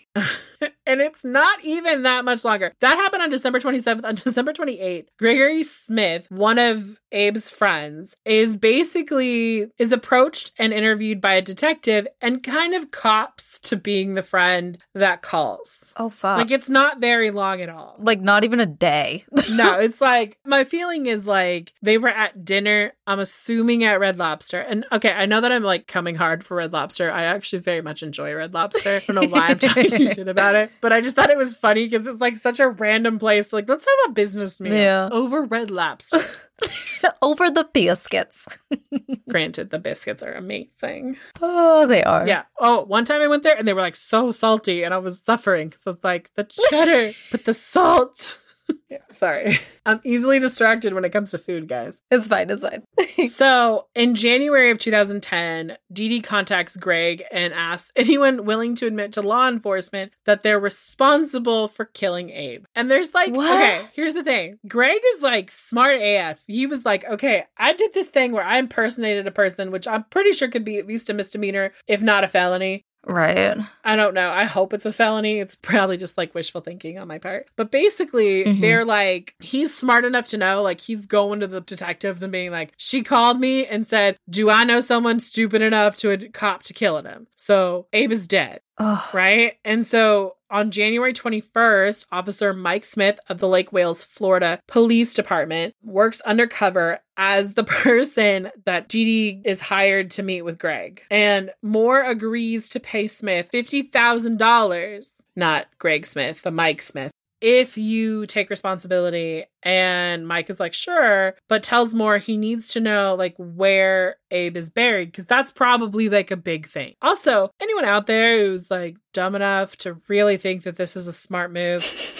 and 0.86 1.00
it's 1.00 1.24
not 1.24 1.64
even 1.64 2.02
that 2.04 2.24
much 2.24 2.44
longer. 2.44 2.72
That 2.80 2.96
happened 2.96 3.22
on 3.22 3.30
December 3.30 3.60
27th. 3.60 4.04
On 4.04 4.14
December 4.26 4.52
28th, 4.52 5.06
Gregory 5.18 5.62
Smith, 5.62 6.26
one 6.30 6.58
of 6.58 6.98
Abe's 7.12 7.50
friends, 7.50 8.16
is 8.24 8.56
basically 8.56 9.68
is 9.78 9.92
approached 9.92 10.52
and 10.58 10.72
interviewed 10.72 11.20
by 11.20 11.34
a 11.34 11.42
detective 11.42 12.06
and 12.20 12.42
kind 12.42 12.74
of 12.74 12.90
cops 12.90 13.58
to 13.60 13.76
being 13.76 14.14
the 14.14 14.22
friend 14.22 14.78
that 14.94 15.22
calls. 15.22 15.92
Oh 15.96 16.10
fuck. 16.10 16.38
Like 16.38 16.50
it's 16.50 16.70
not 16.70 17.00
very 17.00 17.30
long 17.30 17.60
at 17.60 17.68
all. 17.68 17.96
like 17.98 18.20
not 18.20 18.44
even 18.44 18.60
a 18.60 18.66
day. 18.66 19.24
no, 19.50 19.78
it's 19.78 20.00
like 20.00 20.38
my 20.44 20.64
feeling 20.64 21.06
is 21.06 21.26
like 21.26 21.72
they 21.82 21.98
were 21.98 22.08
at 22.08 22.44
dinner. 22.44 22.92
I'm 23.06 23.18
assuming 23.18 23.84
at 23.84 24.00
Red 24.00 24.18
Lobster. 24.18 24.60
And 24.60 24.84
okay, 24.92 25.12
I 25.12 25.26
know 25.26 25.40
that 25.40 25.52
I'm 25.52 25.62
like 25.62 25.86
coming 25.86 26.14
hard 26.16 26.44
for 26.44 26.56
Red 26.56 26.72
Lobster. 26.72 27.10
I 27.10 27.24
actually 27.24 27.60
very 27.60 27.82
much 27.82 28.02
enjoy 28.02 28.34
Red 28.34 28.54
Lobster. 28.54 28.96
I 28.96 28.98
don't 29.06 29.16
know 29.16 29.28
why 29.28 29.48
I'm 29.48 29.58
talking 29.58 29.90
shit 30.12 30.28
about 30.28 30.54
it, 30.54 30.70
but 30.80 30.92
I 30.92 31.00
just 31.00 31.16
thought 31.16 31.30
it 31.30 31.36
was 31.38 31.54
funny 31.54 31.86
because 31.86 32.06
it's 32.06 32.20
like 32.20 32.36
such 32.36 32.60
a 32.60 32.68
random 32.70 33.18
place. 33.18 33.52
Like, 33.52 33.68
let's 33.68 33.84
have 33.86 34.10
a 34.10 34.12
business 34.14 34.60
meal 34.60 34.74
Yeah. 34.74 35.08
over 35.12 35.42
Red 35.44 35.70
Lobster. 35.70 36.20
Over 37.20 37.50
the 37.50 37.68
biscuits. 37.70 38.48
Granted, 39.28 39.68
the 39.68 39.78
biscuits 39.78 40.22
are 40.22 40.32
amazing. 40.32 41.18
Oh, 41.42 41.86
they 41.86 42.02
are. 42.02 42.26
Yeah. 42.26 42.44
Oh, 42.58 42.82
one 42.84 43.04
time 43.04 43.20
I 43.20 43.28
went 43.28 43.42
there 43.42 43.54
and 43.56 43.68
they 43.68 43.74
were 43.74 43.82
like 43.82 43.94
so 43.94 44.30
salty 44.30 44.82
and 44.82 44.94
I 44.94 44.98
was 44.98 45.20
suffering. 45.22 45.74
So 45.78 45.90
it's 45.90 46.02
like 46.02 46.30
the 46.34 46.44
cheddar, 46.44 47.12
but 47.30 47.44
the 47.44 47.52
salt. 47.52 48.40
Yeah, 48.88 48.98
sorry. 49.12 49.58
I'm 49.86 50.00
easily 50.04 50.38
distracted 50.38 50.94
when 50.94 51.04
it 51.04 51.12
comes 51.12 51.30
to 51.32 51.38
food, 51.38 51.68
guys. 51.68 52.02
It's 52.10 52.26
fine. 52.26 52.50
It's 52.50 52.62
fine. 52.62 52.82
So 53.28 53.86
in 53.94 54.14
January 54.14 54.70
of 54.70 54.78
2010, 54.78 55.78
Dee 55.90 56.08
Dee 56.08 56.20
contacts 56.20 56.76
Greg 56.76 57.24
and 57.32 57.54
asks 57.54 57.90
anyone 57.96 58.44
willing 58.44 58.74
to 58.76 58.86
admit 58.86 59.12
to 59.12 59.22
law 59.22 59.48
enforcement 59.48 60.12
that 60.26 60.42
they're 60.42 60.60
responsible 60.60 61.68
for 61.68 61.86
killing 61.86 62.30
Abe. 62.30 62.64
And 62.74 62.90
there's 62.90 63.14
like, 63.14 63.34
What? 63.34 63.54
okay, 63.54 63.80
here's 63.94 64.14
the 64.14 64.22
thing. 64.22 64.58
Greg 64.68 65.00
is 65.14 65.22
like 65.22 65.50
smart 65.50 65.96
AF. 66.00 66.42
He 66.46 66.66
was 66.66 66.84
like, 66.84 67.04
okay, 67.06 67.44
I 67.56 67.72
did 67.72 67.94
this 67.94 68.10
thing 68.10 68.32
where 68.32 68.44
I 68.44 68.58
impersonated 68.58 69.26
a 69.26 69.30
person, 69.32 69.70
which 69.70 69.86
I'm 69.88 70.04
pretty 70.04 70.32
sure 70.32 70.48
could 70.48 70.64
be 70.64 70.78
at 70.78 70.86
least 70.86 71.08
a 71.10 71.14
misdemeanor, 71.14 71.72
if 71.86 72.02
not 72.02 72.24
a 72.24 72.28
felony. 72.28 72.84
Right. 73.06 73.56
I 73.84 73.96
don't 73.96 74.14
know. 74.14 74.30
I 74.30 74.44
hope 74.44 74.72
it's 74.74 74.84
a 74.86 74.92
felony. 74.92 75.40
It's 75.40 75.56
probably 75.56 75.96
just 75.96 76.18
like 76.18 76.34
wishful 76.34 76.60
thinking 76.60 76.98
on 76.98 77.08
my 77.08 77.18
part. 77.18 77.48
But 77.56 77.70
basically, 77.70 78.44
Mhm. 78.44 78.60
they're 78.60 78.84
like, 78.84 79.34
he's 79.40 79.74
smart 79.74 80.04
enough 80.04 80.26
to 80.28 80.36
know, 80.36 80.62
like, 80.62 80.80
he's 80.80 81.06
going 81.06 81.40
to 81.40 81.46
the 81.46 81.60
detectives 81.60 82.22
and 82.22 82.32
being 82.32 82.50
like, 82.50 82.72
she 82.76 83.02
called 83.02 83.40
me 83.40 83.66
and 83.66 83.86
said, 83.86 84.16
Do 84.28 84.50
I 84.50 84.64
know 84.64 84.80
someone 84.80 85.20
stupid 85.20 85.62
enough 85.62 85.96
to 85.98 86.10
a 86.10 86.28
cop 86.28 86.62
to 86.64 86.72
killing 86.74 87.04
him? 87.06 87.26
So 87.34 87.86
Abe 87.92 88.12
is 88.12 88.26
dead, 88.28 88.60
Oh, 88.78 89.08
right? 89.14 89.54
And 89.64 89.86
so 89.86 90.35
on 90.50 90.70
January 90.70 91.12
21st, 91.12 92.06
Officer 92.12 92.52
Mike 92.52 92.84
Smith 92.84 93.18
of 93.28 93.38
the 93.38 93.48
Lake 93.48 93.72
Wales, 93.72 94.04
Florida 94.04 94.60
Police 94.66 95.14
Department 95.14 95.74
works 95.82 96.20
undercover 96.22 97.00
as 97.16 97.54
the 97.54 97.64
person 97.64 98.50
that 98.64 98.88
Dee 98.88 99.40
is 99.44 99.60
hired 99.60 100.10
to 100.12 100.22
meet 100.22 100.42
with 100.42 100.58
Greg. 100.58 101.02
And 101.10 101.50
Moore 101.62 102.02
agrees 102.02 102.68
to 102.70 102.80
pay 102.80 103.06
Smith 103.06 103.50
$50,000, 103.52 105.20
not 105.34 105.66
Greg 105.78 106.06
Smith, 106.06 106.40
but 106.44 106.52
Mike 106.52 106.82
Smith. 106.82 107.12
If 107.40 107.76
you 107.76 108.26
take 108.26 108.48
responsibility, 108.50 109.44
and 109.62 110.26
Mike 110.26 110.48
is 110.48 110.58
like, 110.58 110.72
sure, 110.72 111.34
but 111.48 111.62
tells 111.62 111.94
more 111.94 112.18
he 112.18 112.36
needs 112.36 112.68
to 112.68 112.80
know 112.80 113.14
like 113.14 113.34
where 113.38 114.16
Abe 114.30 114.56
is 114.56 114.70
buried 114.70 115.10
because 115.12 115.26
that's 115.26 115.52
probably 115.52 116.08
like 116.08 116.30
a 116.30 116.36
big 116.36 116.68
thing. 116.68 116.94
Also, 117.02 117.50
anyone 117.60 117.84
out 117.84 118.06
there 118.06 118.38
who's 118.46 118.70
like 118.70 118.96
dumb 119.12 119.34
enough 119.34 119.76
to 119.78 120.00
really 120.08 120.36
think 120.36 120.62
that 120.62 120.76
this 120.76 120.96
is 120.96 121.06
a 121.06 121.12
smart 121.12 121.52
move, 121.52 121.82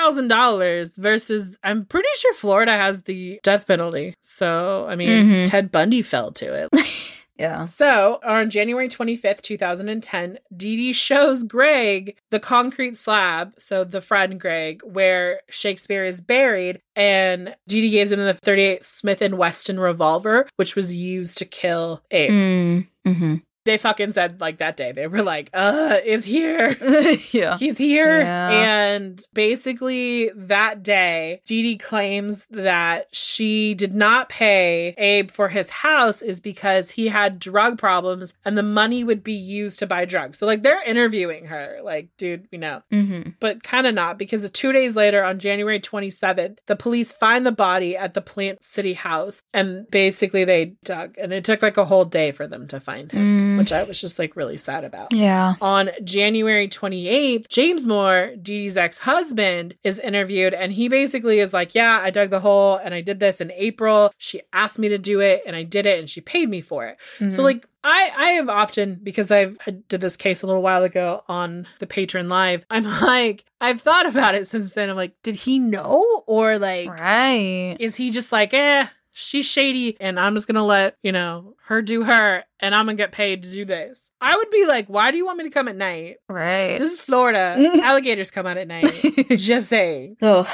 $50,000 0.00 0.96
versus 0.98 1.58
I'm 1.62 1.84
pretty 1.84 2.08
sure 2.16 2.34
Florida 2.34 2.72
has 2.72 3.02
the 3.02 3.40
death 3.42 3.66
penalty. 3.66 4.14
So, 4.20 4.86
I 4.88 4.96
mean, 4.96 5.26
Mhm. 5.26 5.50
Ted 5.50 5.70
Bundy 5.72 6.02
fell 6.02 6.32
to 6.32 6.52
it. 6.64 6.70
yeah. 7.40 7.64
So, 7.64 8.20
on 8.22 8.50
January 8.50 8.88
25th, 8.88 9.40
2010, 9.40 10.38
Dee 10.54 10.76
Dee 10.76 10.92
shows 10.92 11.42
Greg 11.42 12.16
the 12.30 12.38
concrete 12.38 12.98
slab, 12.98 13.54
so 13.58 13.82
the 13.82 14.02
friend 14.02 14.38
Greg, 14.38 14.82
where 14.84 15.40
Shakespeare 15.48 16.04
is 16.04 16.20
buried, 16.20 16.82
and 16.94 17.56
Dee 17.66 17.80
Dee 17.80 17.90
gives 17.90 18.12
him 18.12 18.20
the 18.20 18.34
38 18.34 18.84
Smith 18.84 19.22
and 19.22 19.38
Wesson 19.38 19.80
revolver, 19.80 20.48
which 20.56 20.76
was 20.76 20.94
used 20.94 21.38
to 21.38 21.46
kill 21.46 22.02
Abe. 22.10 22.30
Mm. 22.30 22.86
hmm 23.06 23.34
They 23.64 23.76
fucking 23.78 24.12
said 24.12 24.40
like 24.40 24.58
that 24.58 24.76
day. 24.76 24.92
They 24.92 25.06
were 25.06 25.22
like, 25.22 25.50
"Uh, 25.52 25.98
it's 26.04 26.24
here." 26.24 26.76
yeah. 27.32 27.56
He's 27.58 27.76
here. 27.76 28.20
Yeah. 28.20 28.50
And 28.50 29.20
basically, 29.34 30.30
that 30.34 30.82
day, 30.82 31.42
Dee 31.44 31.62
Dee 31.62 31.76
claims 31.78 32.46
that 32.50 33.08
she 33.12 33.74
did 33.74 33.94
not 33.94 34.28
pay 34.30 34.94
Abe 34.96 35.30
for 35.30 35.48
his 35.48 35.68
house 35.70 36.22
is 36.22 36.40
because 36.40 36.92
he 36.92 37.08
had 37.08 37.38
drug 37.38 37.78
problems 37.78 38.32
and 38.44 38.56
the 38.56 38.62
money 38.62 39.04
would 39.04 39.22
be 39.22 39.34
used 39.34 39.78
to 39.80 39.86
buy 39.86 40.04
drugs. 40.04 40.38
So, 40.38 40.46
like, 40.46 40.62
they're 40.62 40.82
interviewing 40.84 41.46
her, 41.46 41.78
like, 41.82 42.08
dude, 42.16 42.48
we 42.50 42.58
know. 42.58 42.82
hmm 42.90 43.20
But 43.40 43.62
kind 43.62 43.86
of 43.86 43.94
not 43.94 44.18
because 44.18 44.48
two 44.50 44.72
days 44.72 44.96
later, 44.96 45.22
on 45.22 45.38
January 45.38 45.80
27th, 45.80 46.58
the 46.66 46.76
police 46.76 47.12
find 47.12 47.44
the 47.46 47.52
body 47.52 47.96
at 47.96 48.14
the 48.14 48.22
Plant 48.22 48.64
City 48.64 48.94
house 48.94 49.42
and 49.52 49.88
basically 49.90 50.44
they 50.44 50.76
dug. 50.84 51.16
And 51.18 51.32
it 51.32 51.44
took 51.44 51.60
like 51.62 51.76
a 51.76 51.84
whole 51.84 52.04
day 52.06 52.32
for 52.32 52.46
them 52.46 52.66
to 52.68 52.80
find 52.80 53.12
him, 53.12 53.20
Mm. 53.20 53.59
Which 53.60 53.72
I 53.72 53.82
was 53.84 54.00
just 54.00 54.18
like 54.18 54.36
really 54.36 54.56
sad 54.56 54.84
about. 54.84 55.12
Yeah. 55.12 55.54
On 55.60 55.90
January 56.04 56.68
28th, 56.68 57.48
James 57.48 57.86
Moore, 57.86 58.30
Dee 58.40 58.62
Dee's 58.62 58.76
ex 58.76 58.98
husband, 58.98 59.74
is 59.84 59.98
interviewed, 59.98 60.52
and 60.54 60.72
he 60.72 60.88
basically 60.88 61.38
is 61.40 61.52
like, 61.52 61.74
Yeah, 61.74 61.98
I 62.00 62.10
dug 62.10 62.30
the 62.30 62.40
hole 62.40 62.76
and 62.82 62.92
I 62.94 63.00
did 63.00 63.20
this 63.20 63.40
in 63.40 63.50
April. 63.52 64.12
She 64.18 64.40
asked 64.52 64.78
me 64.78 64.88
to 64.88 64.98
do 64.98 65.20
it, 65.20 65.42
and 65.46 65.54
I 65.56 65.62
did 65.62 65.86
it, 65.86 65.98
and 65.98 66.08
she 66.08 66.20
paid 66.20 66.48
me 66.48 66.60
for 66.60 66.86
it. 66.86 66.98
So, 67.18 67.24
Mhm. 67.26 67.38
like, 67.44 67.66
I, 67.82 68.10
I 68.16 68.26
have 68.32 68.50
often 68.50 69.00
because 69.02 69.30
I've 69.30 69.56
I 69.66 69.70
did 69.70 70.02
this 70.02 70.14
case 70.16 70.42
a 70.42 70.46
little 70.46 70.60
while 70.60 70.82
ago 70.82 71.24
on 71.28 71.66
the 71.78 71.86
Patreon 71.86 72.28
live. 72.28 72.62
I'm 72.70 72.84
like 73.00 73.46
I've 73.60 73.80
thought 73.80 74.04
about 74.04 74.34
it 74.34 74.46
since 74.46 74.74
then. 74.74 74.90
I'm 74.90 74.96
like, 74.96 75.14
did 75.22 75.34
he 75.34 75.58
know 75.58 76.22
or 76.26 76.58
like 76.58 76.90
right. 76.90 77.76
is 77.80 77.96
he 77.96 78.10
just 78.10 78.32
like 78.32 78.52
eh? 78.52 78.86
She's 79.12 79.46
shady, 79.46 79.96
and 80.00 80.18
I'm 80.18 80.34
just 80.34 80.46
gonna 80.46 80.64
let 80.64 80.96
you 81.02 81.12
know 81.12 81.54
her 81.66 81.82
do 81.82 82.04
her, 82.04 82.44
and 82.60 82.74
I'm 82.74 82.86
gonna 82.86 82.96
get 82.96 83.12
paid 83.12 83.42
to 83.42 83.52
do 83.52 83.64
this. 83.64 84.10
I 84.20 84.36
would 84.36 84.50
be 84.50 84.66
like, 84.66 84.86
why 84.86 85.10
do 85.10 85.16
you 85.16 85.26
want 85.26 85.38
me 85.38 85.44
to 85.44 85.50
come 85.50 85.68
at 85.68 85.76
night? 85.76 86.16
Right. 86.28 86.78
This 86.78 86.92
is 86.92 87.00
Florida. 87.00 87.56
Alligators 87.82 88.30
come 88.30 88.46
out 88.46 88.56
at 88.56 88.68
night. 88.68 88.92
Just 89.30 89.68
saying. 89.68 90.16
oh. 90.22 90.46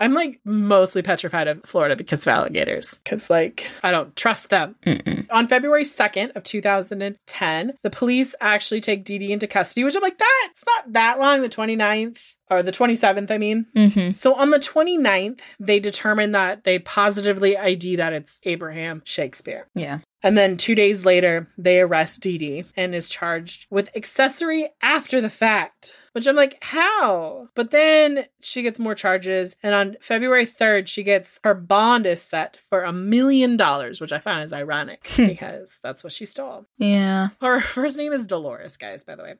I'm 0.00 0.12
like 0.12 0.40
mostly 0.44 1.02
petrified 1.02 1.46
of 1.48 1.62
Florida 1.64 1.96
because 1.96 2.26
of 2.26 2.32
alligators. 2.32 2.98
Because 3.04 3.30
like 3.30 3.70
I 3.82 3.90
don't 3.92 4.14
trust 4.16 4.50
them. 4.50 4.74
Mm-mm. 4.84 5.26
On 5.30 5.46
February 5.46 5.84
2nd 5.84 6.34
of 6.36 6.42
2010, 6.42 7.72
the 7.82 7.90
police 7.90 8.34
actually 8.40 8.80
take 8.80 9.04
Dee 9.04 9.18
Dee 9.18 9.32
into 9.32 9.46
custody, 9.46 9.84
which 9.84 9.94
I'm 9.94 10.02
like, 10.02 10.18
that's 10.18 10.64
not 10.66 10.92
that 10.94 11.20
long, 11.20 11.42
the 11.42 11.48
29th 11.48 12.34
or 12.54 12.62
the 12.62 12.72
27th, 12.72 13.30
I 13.30 13.38
mean. 13.38 13.66
hmm 13.74 14.10
So 14.12 14.34
on 14.34 14.50
the 14.50 14.58
29th, 14.58 15.40
they 15.60 15.80
determine 15.80 16.32
that 16.32 16.64
they 16.64 16.78
positively 16.78 17.56
ID 17.56 17.96
that 17.96 18.12
it's 18.12 18.40
Abraham 18.44 19.02
Shakespeare. 19.04 19.68
Yeah. 19.74 20.00
And 20.22 20.38
then 20.38 20.56
two 20.56 20.74
days 20.74 21.04
later, 21.04 21.48
they 21.58 21.80
arrest 21.80 22.22
Dee 22.22 22.38
Dee 22.38 22.64
and 22.78 22.94
is 22.94 23.10
charged 23.10 23.66
with 23.70 23.94
accessory 23.94 24.70
after 24.80 25.20
the 25.20 25.28
fact. 25.28 25.96
Which 26.12 26.26
I'm 26.26 26.36
like, 26.36 26.56
how? 26.62 27.48
But 27.54 27.72
then 27.72 28.24
she 28.40 28.62
gets 28.62 28.80
more 28.80 28.94
charges. 28.94 29.56
And 29.62 29.74
on 29.74 29.96
February 30.00 30.46
3rd, 30.46 30.86
she 30.86 31.02
gets 31.02 31.40
her 31.44 31.52
bond 31.52 32.06
is 32.06 32.22
set 32.22 32.56
for 32.70 32.84
a 32.84 32.92
million 32.92 33.58
dollars, 33.58 34.00
which 34.00 34.12
I 34.12 34.18
found 34.18 34.44
is 34.44 34.52
ironic 34.52 35.10
because 35.16 35.78
that's 35.82 36.02
what 36.02 36.12
she 36.14 36.24
stole. 36.24 36.64
Yeah. 36.78 37.28
Her 37.42 37.60
first 37.76 37.98
name 37.98 38.12
is 38.14 38.26
Dolores, 38.26 38.78
guys, 38.78 39.04
by 39.04 39.16
the 39.16 39.24
way. 39.24 39.34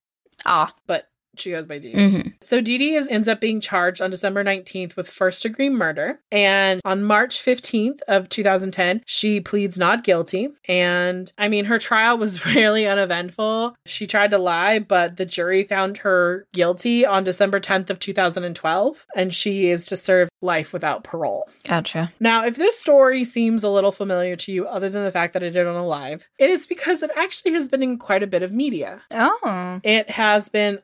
Ah. 0.45 0.75
But 0.87 1.09
she 1.37 1.51
goes 1.51 1.67
by 1.67 1.79
Dee 1.79 1.93
Dee. 1.93 1.99
Mm-hmm. 1.99 2.29
So 2.41 2.61
Dee 2.61 2.79
Dee 2.79 2.95
is, 2.95 3.09
ends 3.09 3.29
up 3.29 3.41
being 3.41 3.61
charged 3.61 4.01
on 4.01 4.11
December 4.11 4.45
19th 4.45 4.97
with 4.97 5.09
first 5.09 5.43
degree 5.43 5.69
murder. 5.69 6.21
And 6.31 6.81
on 6.85 7.05
March 7.05 7.45
15th 7.45 8.01
of 8.09 8.29
2010, 8.29 9.03
she 9.07 9.41
pleads 9.41 9.79
not 9.79 10.05
guilty. 10.05 10.49
And 10.69 11.33
I 11.39 11.49
mean, 11.49 11.67
her 11.67 11.79
trial 11.79 12.19
was 12.19 12.45
really 12.55 12.87
uneventful. 12.87 13.75
She 13.87 14.07
tried 14.07 14.31
to 14.33 14.39
lie, 14.39 14.79
but 14.79 15.17
the 15.17 15.27
jury 15.27 15.65
found 15.65 15.99
her 15.99 16.47
guilty 16.53 17.07
on 17.07 17.25
December 17.25 17.61
10th 17.61 17.91
of 17.91 17.99
2012. 17.99 19.07
And 19.17 19.35
she 19.35 19.71
is 19.71 19.87
to 19.87 19.97
serve 19.97 20.29
life 20.41 20.73
without 20.73 21.05
parole. 21.05 21.49
Gotcha. 21.65 22.13
Now, 22.21 22.45
if 22.45 22.57
this 22.57 22.79
story 22.79 23.25
seems 23.25 23.65
a 23.65 23.71
little 23.71 23.93
familiar 23.93 24.37
to 24.37 24.53
you, 24.53 24.67
other 24.67 24.89
than 24.89 25.05
the 25.05 25.13
fact 25.13 25.33
that 25.33 25.43
I 25.43 25.47
did 25.47 25.57
it 25.57 25.67
on 25.67 25.77
a 25.77 25.85
live, 25.85 26.27
it 26.39 26.51
is 26.51 26.67
because 26.67 27.03
it 27.03 27.11
actually 27.17 27.53
has 27.53 27.69
been 27.69 27.83
in 27.83 27.99
quite 27.99 28.23
a 28.23 28.27
bit 28.27 28.43
of 28.43 28.53
media. 28.53 29.03
Oh. 29.11 29.81
It 29.83 30.11
has 30.11 30.49
been 30.49 30.81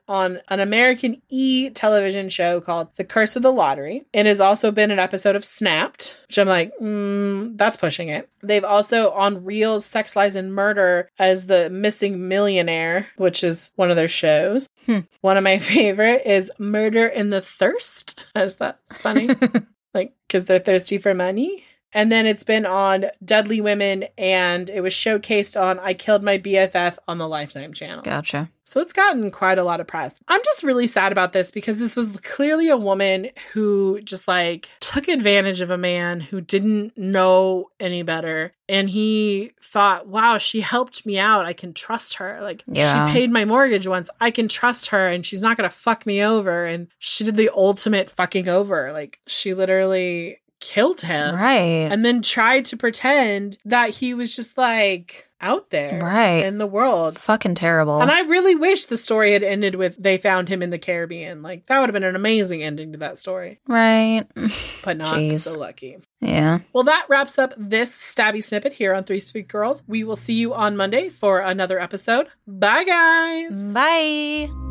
on 0.49 0.59
an 0.59 0.67
American 0.67 1.21
E 1.29 1.69
television 1.69 2.29
show 2.29 2.61
called 2.61 2.89
The 2.95 3.03
Curse 3.03 3.35
of 3.35 3.41
the 3.41 3.51
Lottery. 3.51 4.05
It 4.13 4.25
has 4.25 4.39
also 4.39 4.71
been 4.71 4.91
an 4.91 4.99
episode 4.99 5.35
of 5.35 5.45
Snapped, 5.45 6.17
which 6.27 6.37
I'm 6.37 6.47
like, 6.47 6.71
mm, 6.79 7.57
that's 7.57 7.77
pushing 7.77 8.09
it. 8.09 8.29
They've 8.43 8.63
also 8.63 9.11
on 9.11 9.43
ReelZ 9.43 9.81
Sex, 9.81 10.15
Lies, 10.15 10.35
and 10.35 10.53
Murder 10.53 11.09
as 11.19 11.47
the 11.47 11.69
missing 11.69 12.27
millionaire, 12.27 13.07
which 13.17 13.43
is 13.43 13.71
one 13.75 13.89
of 13.89 13.95
their 13.95 14.07
shows. 14.07 14.67
Hmm. 14.85 14.99
One 15.21 15.37
of 15.37 15.43
my 15.43 15.57
favorite 15.59 16.23
is 16.25 16.51
Murder 16.57 17.07
in 17.07 17.29
the 17.29 17.41
Thirst. 17.41 18.25
As 18.35 18.55
that's 18.55 18.97
funny. 18.97 19.29
like, 19.93 20.13
because 20.27 20.45
they're 20.45 20.59
thirsty 20.59 20.97
for 20.97 21.13
money. 21.13 21.63
And 21.93 22.11
then 22.11 22.25
it's 22.25 22.43
been 22.43 22.65
on 22.65 23.05
Deadly 23.23 23.61
Women 23.61 24.05
and 24.17 24.69
it 24.69 24.81
was 24.81 24.93
showcased 24.93 25.59
on 25.61 25.79
I 25.79 25.93
Killed 25.93 26.23
My 26.23 26.37
BFF 26.37 26.97
on 27.07 27.17
the 27.17 27.27
Lifetime 27.27 27.73
channel. 27.73 28.01
Gotcha. 28.03 28.49
So 28.63 28.79
it's 28.79 28.93
gotten 28.93 29.31
quite 29.31 29.57
a 29.57 29.63
lot 29.65 29.81
of 29.81 29.87
press. 29.87 30.21
I'm 30.29 30.41
just 30.45 30.63
really 30.63 30.87
sad 30.87 31.11
about 31.11 31.33
this 31.33 31.51
because 31.51 31.77
this 31.79 31.97
was 31.97 32.11
clearly 32.21 32.69
a 32.69 32.77
woman 32.77 33.29
who 33.51 33.99
just 34.01 34.29
like 34.29 34.69
took 34.79 35.09
advantage 35.09 35.59
of 35.59 35.69
a 35.71 35.77
man 35.77 36.21
who 36.21 36.39
didn't 36.39 36.97
know 36.97 37.67
any 37.81 38.01
better. 38.03 38.53
And 38.69 38.89
he 38.89 39.51
thought, 39.61 40.07
wow, 40.07 40.37
she 40.37 40.61
helped 40.61 41.05
me 41.05 41.19
out. 41.19 41.45
I 41.45 41.51
can 41.51 41.73
trust 41.73 42.13
her. 42.15 42.39
Like, 42.41 42.63
Yeah. 42.65 43.07
she 43.07 43.13
paid 43.13 43.29
my 43.31 43.43
mortgage 43.43 43.87
once. 43.87 44.09
I 44.21 44.31
can 44.31 44.47
trust 44.47 44.87
her 44.91 45.09
and 45.09 45.25
she's 45.25 45.41
not 45.41 45.57
going 45.57 45.69
to 45.69 45.75
fuck 45.75 46.05
me 46.05 46.23
over. 46.23 46.63
And 46.65 46.87
she 46.99 47.25
did 47.25 47.35
the 47.35 47.49
ultimate 47.53 48.09
fucking 48.09 48.47
over. 48.47 48.93
Like, 48.93 49.19
she 49.27 49.53
literally 49.53 50.37
killed 50.61 51.01
him 51.01 51.35
Right. 51.35 51.89
and 51.91 52.05
then 52.05 52.21
tried 52.21 52.63
to 52.65 52.77
pretend 52.77 53.57
that 53.65 53.89
he 53.89 54.13
was 54.13 54.33
just 54.35 54.57
like 54.57 55.27
out 55.41 55.71
there 55.71 55.99
Right. 56.01 56.45
in 56.45 56.59
the 56.59 56.67
world. 56.67 57.17
Fucking 57.17 57.55
terrible. 57.55 57.99
And 57.99 58.11
I 58.11 58.21
really 58.21 58.55
wish 58.55 58.85
the 58.85 58.97
story 58.97 59.33
had 59.33 59.41
ended 59.43 59.73
with 59.75 59.95
they 60.01 60.17
found 60.19 60.47
him 60.47 60.61
in 60.61 60.69
the 60.69 60.77
Caribbean. 60.77 61.41
Like 61.41 61.65
that 61.65 61.79
would 61.79 61.89
have 61.89 61.93
been 61.93 62.03
an 62.03 62.15
amazing 62.15 62.61
ending 62.63 62.91
to 62.93 62.99
that 62.99 63.17
story. 63.19 63.59
right. 63.67 64.23
But 64.83 64.97
not 64.97 65.15
Jeez. 65.17 65.39
so 65.41 65.57
lucky. 65.59 65.97
Yeah. 66.21 66.59
Well, 66.73 66.83
that 66.85 67.05
wraps 67.09 67.37
up 67.39 67.53
this 67.57 67.95
stabby 67.95 68.43
snippet 68.43 68.73
here 68.73 68.93
on 68.93 69.03
Three 69.03 69.19
Spooked 69.19 69.47
Girls. 69.51 69.83
We 69.87 70.03
will 70.03 70.15
see 70.15 70.33
you 70.33 70.53
on 70.53 70.77
Monday 70.77 71.09
for 71.09 71.39
another 71.39 71.79
episode. 71.79 72.27
Bye, 72.47 72.83
guys. 72.83 73.73
Bye. 73.73 74.70